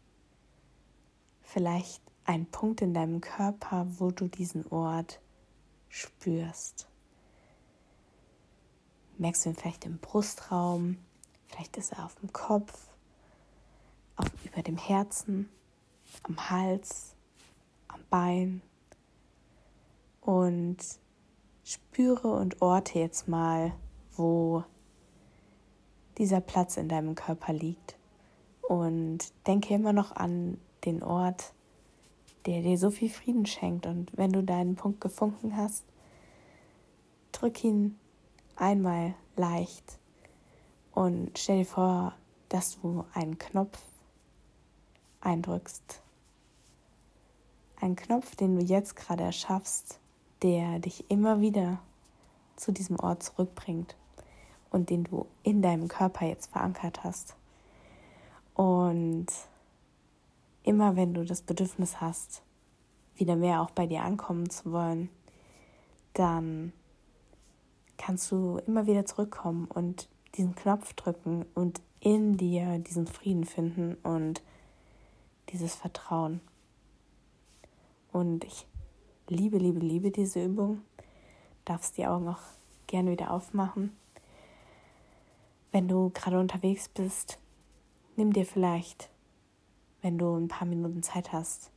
vielleicht 1.43 2.03
ein 2.25 2.47
Punkt 2.47 2.83
in 2.83 2.95
deinem 2.95 3.21
Körper, 3.21 3.87
wo 3.99 4.11
du 4.11 4.29
diesen 4.29 4.67
Ort 4.69 5.21
spürst 5.89 6.89
merkst 9.19 9.45
du 9.45 9.51
ihn 9.51 9.57
vielleicht 9.57 9.85
im 9.85 9.99
Brustraum, 9.99 10.99
vielleicht 11.47 11.77
ist 11.77 11.93
er 11.93 12.05
auf 12.05 12.15
dem 12.17 12.33
Kopf, 12.33 12.89
auf, 14.17 14.27
über 14.45 14.63
dem 14.63 14.77
Herzen, 14.77 15.49
am 16.23 16.51
Hals, 16.51 17.15
am 17.89 18.01
Bein. 18.11 18.63
Und 20.27 20.77
spüre 21.65 22.29
und 22.29 22.61
orte 22.61 22.99
jetzt 22.99 23.29
mal, 23.29 23.73
wo 24.17 24.65
dieser 26.19 26.41
Platz 26.41 26.77
in 26.77 26.89
deinem 26.89 27.15
Körper 27.15 27.53
liegt. 27.53 27.97
Und 28.61 29.33
denke 29.47 29.73
immer 29.75 29.93
noch 29.93 30.13
an 30.13 30.59
den 30.85 31.03
Ort, 31.03 31.55
der 32.47 32.63
dir 32.63 32.77
so 32.77 32.91
viel 32.91 33.09
Frieden 33.09 33.47
schenkt. 33.47 33.87
Und 33.87 34.17
wenn 34.17 34.33
du 34.33 34.43
deinen 34.43 34.75
Punkt 34.75 35.01
gefunden 35.01 35.57
hast, 35.57 35.85
drück 37.33 37.63
ihn 37.63 37.97
einmal 38.57 39.15
leicht 39.37 39.99
und 40.93 41.39
stell 41.39 41.59
dir 41.59 41.67
vor, 41.67 42.15
dass 42.49 42.81
du 42.81 43.05
einen 43.13 43.39
Knopf 43.39 43.79
eindrückst. 45.21 46.01
Ein 47.81 47.97
Knopf, 47.97 48.35
den 48.37 48.57
du 48.57 48.65
jetzt 48.65 48.97
gerade 48.97 49.25
erschaffst, 49.25 50.01
der 50.43 50.79
dich 50.79 51.11
immer 51.11 51.41
wieder 51.41 51.79
zu 52.57 52.73
diesem 52.73 52.99
Ort 52.99 53.23
zurückbringt 53.23 53.97
und 54.71 54.91
den 54.91 55.05
du 55.05 55.27
in 55.43 55.63
deinem 55.63 55.89
Körper 55.89 56.27
jetzt 56.27 56.51
verankert 56.51 57.05
hast. 57.05 57.37
Und 58.55 59.27
immer 60.63 60.97
wenn 60.97 61.15
du 61.15 61.25
das 61.25 61.43
Bedürfnis 61.43 62.01
hast, 62.01 62.43
wieder 63.15 63.37
mehr 63.37 63.63
auch 63.63 63.71
bei 63.71 63.87
dir 63.87 64.03
ankommen 64.03 64.51
zu 64.51 64.73
wollen, 64.73 65.09
dann 66.13 66.73
kannst 67.99 68.31
du 68.31 68.59
immer 68.67 68.87
wieder 68.87 69.07
zurückkommen 69.07 69.67
und 69.67 70.09
diesen 70.35 70.55
Knopf 70.55 70.93
drücken 70.95 71.47
und 71.55 71.81
in 72.01 72.37
dir 72.37 72.79
diesen 72.79 73.07
Frieden 73.07 73.45
finden 73.45 73.95
und 74.03 74.43
dieses 75.51 75.75
Vertrauen. 75.75 76.41
Und 78.13 78.45
ich 78.45 78.67
liebe, 79.29 79.59
liebe, 79.59 79.81
liebe 79.81 80.11
diese 80.11 80.45
Übung. 80.45 80.83
Darfst 81.65 81.97
die 81.99 82.07
Augen 82.07 82.29
auch 82.29 82.43
gerne 82.87 83.11
wieder 83.11 83.31
aufmachen. 83.31 83.97
Wenn 85.73 85.89
du 85.89 86.11
gerade 86.11 86.39
unterwegs 86.39 86.89
bist, 86.89 87.39
nimm 88.17 88.33
dir 88.33 88.47
vielleicht, 88.47 89.11
wenn 90.03 90.17
du 90.17 90.37
ein 90.37 90.49
paar 90.49 90.67
Minuten 90.67 91.03
Zeit 91.03 91.33
hast, 91.33 91.71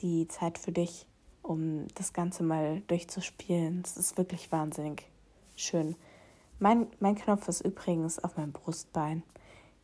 die 0.00 0.28
Zeit 0.28 0.58
für 0.58 0.72
dich, 0.72 1.06
um 1.42 1.88
das 1.96 2.12
Ganze 2.12 2.42
mal 2.42 2.80
durchzuspielen. 2.86 3.82
Es 3.84 3.96
ist 3.96 4.16
wirklich 4.16 4.52
wahnsinnig 4.52 5.06
schön. 5.56 5.96
Mein, 6.60 6.86
mein 7.00 7.16
Knopf 7.16 7.48
ist 7.48 7.62
übrigens 7.62 8.18
auf 8.22 8.36
meinem 8.36 8.52
Brustbein. 8.52 9.22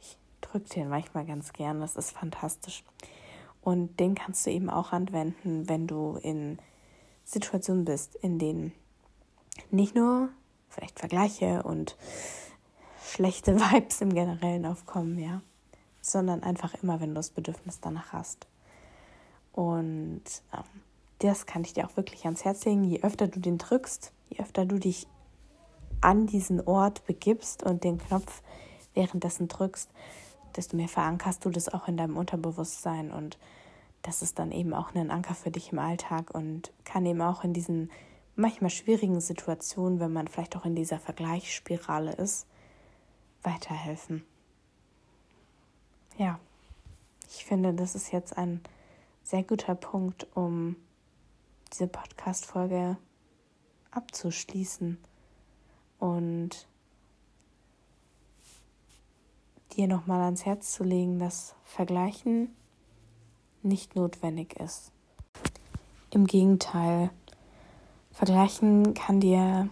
Ich 0.00 0.16
drücke 0.40 0.68
den 0.68 0.88
manchmal 0.88 1.26
ganz 1.26 1.52
gern, 1.52 1.80
das 1.80 1.96
ist 1.96 2.12
fantastisch. 2.12 2.84
Und 3.60 3.98
den 3.98 4.14
kannst 4.14 4.46
du 4.46 4.50
eben 4.50 4.70
auch 4.70 4.92
anwenden, 4.92 5.68
wenn 5.68 5.88
du 5.88 6.18
in 6.22 6.58
Situationen 7.26 7.84
bist, 7.84 8.14
in 8.14 8.38
denen 8.38 8.72
nicht 9.70 9.94
nur 9.94 10.28
vielleicht 10.68 10.98
Vergleiche 10.98 11.64
und 11.64 11.96
schlechte 13.04 13.58
Vibes 13.60 14.00
im 14.00 14.14
Generellen 14.14 14.64
aufkommen, 14.64 15.18
ja, 15.18 15.42
sondern 16.00 16.42
einfach 16.42 16.74
immer, 16.82 17.00
wenn 17.00 17.10
du 17.10 17.16
das 17.16 17.30
Bedürfnis 17.30 17.80
danach 17.80 18.12
hast. 18.12 18.46
Und 19.52 20.22
ähm, 20.54 20.64
das 21.18 21.46
kann 21.46 21.64
ich 21.64 21.72
dir 21.72 21.86
auch 21.86 21.96
wirklich 21.96 22.24
ans 22.26 22.44
Herz 22.44 22.64
legen. 22.64 22.84
Je 22.84 23.02
öfter 23.02 23.26
du 23.26 23.40
den 23.40 23.58
drückst, 23.58 24.12
je 24.28 24.38
öfter 24.38 24.64
du 24.64 24.78
dich 24.78 25.06
an 26.00 26.26
diesen 26.26 26.60
Ort 26.60 27.06
begibst 27.06 27.62
und 27.62 27.82
den 27.82 27.98
Knopf 27.98 28.42
währenddessen 28.94 29.48
drückst, 29.48 29.90
desto 30.54 30.76
mehr 30.76 30.88
verankerst 30.88 31.44
du 31.44 31.50
das 31.50 31.68
auch 31.68 31.88
in 31.88 31.96
deinem 31.96 32.16
Unterbewusstsein 32.16 33.10
und 33.10 33.38
das 34.06 34.22
ist 34.22 34.38
dann 34.38 34.52
eben 34.52 34.72
auch 34.72 34.94
ein 34.94 35.10
Anker 35.10 35.34
für 35.34 35.50
dich 35.50 35.72
im 35.72 35.80
Alltag 35.80 36.32
und 36.32 36.72
kann 36.84 37.04
eben 37.04 37.20
auch 37.20 37.42
in 37.42 37.52
diesen 37.52 37.90
manchmal 38.36 38.70
schwierigen 38.70 39.20
Situationen, 39.20 39.98
wenn 39.98 40.12
man 40.12 40.28
vielleicht 40.28 40.56
auch 40.56 40.64
in 40.64 40.76
dieser 40.76 41.00
Vergleichsspirale 41.00 42.12
ist, 42.12 42.46
weiterhelfen. 43.42 44.24
Ja, 46.18 46.38
ich 47.28 47.44
finde, 47.44 47.74
das 47.74 47.96
ist 47.96 48.12
jetzt 48.12 48.38
ein 48.38 48.60
sehr 49.24 49.42
guter 49.42 49.74
Punkt, 49.74 50.28
um 50.36 50.76
diese 51.72 51.88
Podcast-Folge 51.88 52.98
abzuschließen 53.90 54.98
und 55.98 56.68
dir 59.72 59.88
nochmal 59.88 60.20
ans 60.22 60.46
Herz 60.46 60.72
zu 60.72 60.84
legen, 60.84 61.18
dass 61.18 61.56
Vergleichen 61.64 62.54
nicht 63.66 63.96
notwendig 63.96 64.58
ist. 64.58 64.92
Im 66.10 66.26
Gegenteil, 66.26 67.10
Vergleichen 68.12 68.94
kann 68.94 69.20
dir 69.20 69.68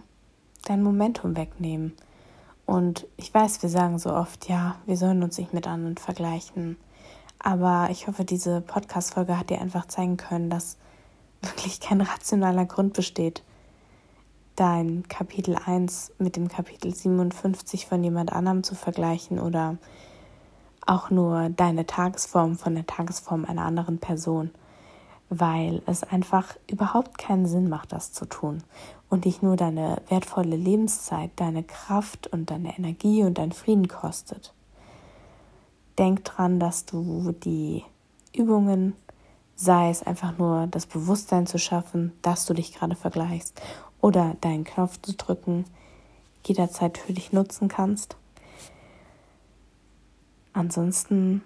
dein 0.65 0.83
Momentum 0.83 1.35
wegnehmen 1.35 1.93
Und 2.65 3.07
ich 3.17 3.33
weiß, 3.33 3.61
wir 3.63 3.69
sagen 3.69 3.97
so 3.97 4.13
oft, 4.13 4.47
ja, 4.49 4.75
wir 4.85 4.97
sollen 4.97 5.23
uns 5.23 5.37
nicht 5.37 5.53
mit 5.53 5.67
anderen 5.67 5.97
vergleichen. 5.97 6.77
Aber 7.39 7.89
ich 7.91 8.07
hoffe, 8.07 8.25
diese 8.25 8.61
Podcast-Folge 8.61 9.37
hat 9.39 9.49
dir 9.49 9.61
einfach 9.61 9.87
zeigen 9.87 10.17
können, 10.17 10.49
dass 10.49 10.77
wirklich 11.41 11.79
kein 11.79 12.01
rationaler 12.01 12.65
Grund 12.65 12.93
besteht, 12.93 13.43
dein 14.55 15.07
Kapitel 15.07 15.55
1 15.55 16.13
mit 16.17 16.35
dem 16.35 16.47
Kapitel 16.47 16.93
57 16.93 17.85
von 17.85 18.03
jemand 18.03 18.31
anderem 18.31 18.63
zu 18.63 18.73
vergleichen 18.73 19.39
oder 19.39 19.77
auch 20.85 21.09
nur 21.09 21.49
deine 21.49 21.85
Tagesform 21.85 22.57
von 22.57 22.75
der 22.75 22.85
Tagesform 22.85 23.45
einer 23.45 23.65
anderen 23.65 23.99
Person, 23.99 24.51
weil 25.29 25.81
es 25.85 26.03
einfach 26.03 26.55
überhaupt 26.69 27.17
keinen 27.17 27.47
Sinn 27.47 27.69
macht, 27.69 27.91
das 27.91 28.13
zu 28.13 28.25
tun 28.25 28.63
und 29.09 29.25
dich 29.25 29.41
nur 29.41 29.55
deine 29.55 30.01
wertvolle 30.09 30.55
Lebenszeit, 30.55 31.31
deine 31.35 31.63
Kraft 31.63 32.27
und 32.27 32.51
deine 32.51 32.77
Energie 32.77 33.23
und 33.23 33.37
dein 33.37 33.51
Frieden 33.51 33.87
kostet. 33.87 34.53
Denk 35.97 36.23
dran, 36.25 36.59
dass 36.59 36.85
du 36.85 37.33
die 37.43 37.83
Übungen, 38.35 38.93
sei 39.55 39.89
es 39.89 40.03
einfach 40.03 40.37
nur 40.37 40.67
das 40.67 40.85
Bewusstsein 40.85 41.47
zu 41.47 41.57
schaffen, 41.57 42.11
dass 42.21 42.45
du 42.45 42.53
dich 42.53 42.73
gerade 42.73 42.95
vergleichst 42.95 43.61
oder 44.01 44.35
deinen 44.41 44.65
Knopf 44.65 44.99
zu 45.01 45.13
drücken, 45.13 45.65
jederzeit 46.45 46.97
für 46.97 47.13
dich 47.13 47.31
nutzen 47.31 47.69
kannst. 47.69 48.17
Ansonsten 50.55 51.41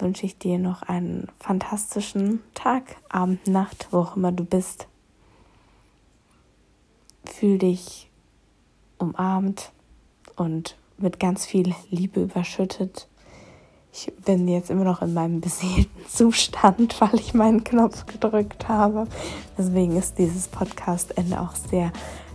wünsche 0.00 0.26
ich 0.26 0.36
dir 0.36 0.58
noch 0.58 0.82
einen 0.82 1.28
fantastischen 1.38 2.40
Tag, 2.54 2.96
Abend, 3.08 3.46
Nacht, 3.46 3.86
wo 3.92 3.98
auch 3.98 4.16
immer 4.16 4.32
du 4.32 4.44
bist. 4.44 4.88
Fühl 7.24 7.58
dich 7.58 8.10
umarmt 8.98 9.70
und 10.34 10.76
mit 10.98 11.20
ganz 11.20 11.46
viel 11.46 11.72
Liebe 11.88 12.24
überschüttet. 12.24 13.08
Ich 13.92 14.12
bin 14.24 14.48
jetzt 14.48 14.70
immer 14.70 14.84
noch 14.84 15.02
in 15.02 15.14
meinem 15.14 15.40
beseelten 15.40 16.04
Zustand, 16.08 17.00
weil 17.00 17.14
ich 17.14 17.34
meinen 17.34 17.62
Knopf 17.62 18.06
gedrückt 18.06 18.66
habe. 18.68 19.06
Deswegen 19.56 19.96
ist 19.96 20.18
dieses 20.18 20.48
Podcast-Ende 20.48 21.40
auch 21.40 21.54
sehr 21.54 21.92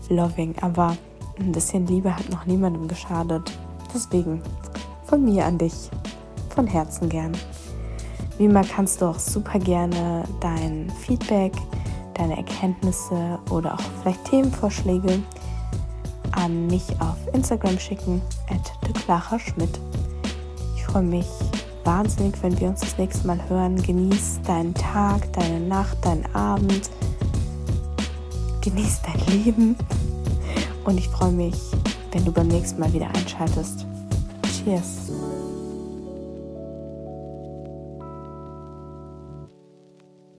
loving. 0.07 0.55
Aber 0.61 0.95
ein 1.37 1.51
bisschen 1.51 1.85
Liebe 1.85 2.15
hat 2.15 2.29
noch 2.29 2.45
niemandem 2.45 2.87
geschadet. 2.87 3.51
Deswegen 3.93 4.41
von 5.07 5.23
mir 5.23 5.45
an 5.45 5.57
dich, 5.57 5.89
von 6.49 6.67
Herzen 6.67 7.09
gern. 7.09 7.31
Wie 8.37 8.45
immer 8.45 8.63
kannst 8.63 9.01
du 9.01 9.05
auch 9.05 9.19
super 9.19 9.57
gerne 9.59 10.23
dein 10.39 10.91
Feedback, 11.01 11.53
deine 12.13 12.37
Erkenntnisse 12.37 13.39
oder 13.49 13.73
auch 13.73 13.83
vielleicht 14.01 14.25
Themenvorschläge 14.25 15.23
an 16.33 16.67
mich 16.67 16.83
auf 16.99 17.17
Instagram 17.33 17.79
schicken, 17.79 18.21
at 18.49 19.41
Schmidt 19.41 19.79
freue 20.87 21.03
mich 21.03 21.27
wahnsinnig, 21.83 22.41
wenn 22.41 22.59
wir 22.59 22.69
uns 22.69 22.79
das 22.79 22.97
nächste 22.97 23.27
Mal 23.27 23.39
hören. 23.49 23.81
Genieß 23.81 24.39
deinen 24.45 24.73
Tag, 24.73 25.31
deine 25.33 25.59
Nacht, 25.59 25.97
deinen 26.03 26.25
Abend. 26.33 26.89
Genieß 28.61 29.01
dein 29.03 29.43
Leben. 29.43 29.75
Und 30.85 30.97
ich 30.97 31.07
freue 31.09 31.31
mich, 31.31 31.55
wenn 32.11 32.25
du 32.25 32.31
beim 32.31 32.47
nächsten 32.47 32.79
Mal 32.79 32.91
wieder 32.93 33.07
einschaltest. 33.09 33.85
Yes. 34.67 35.26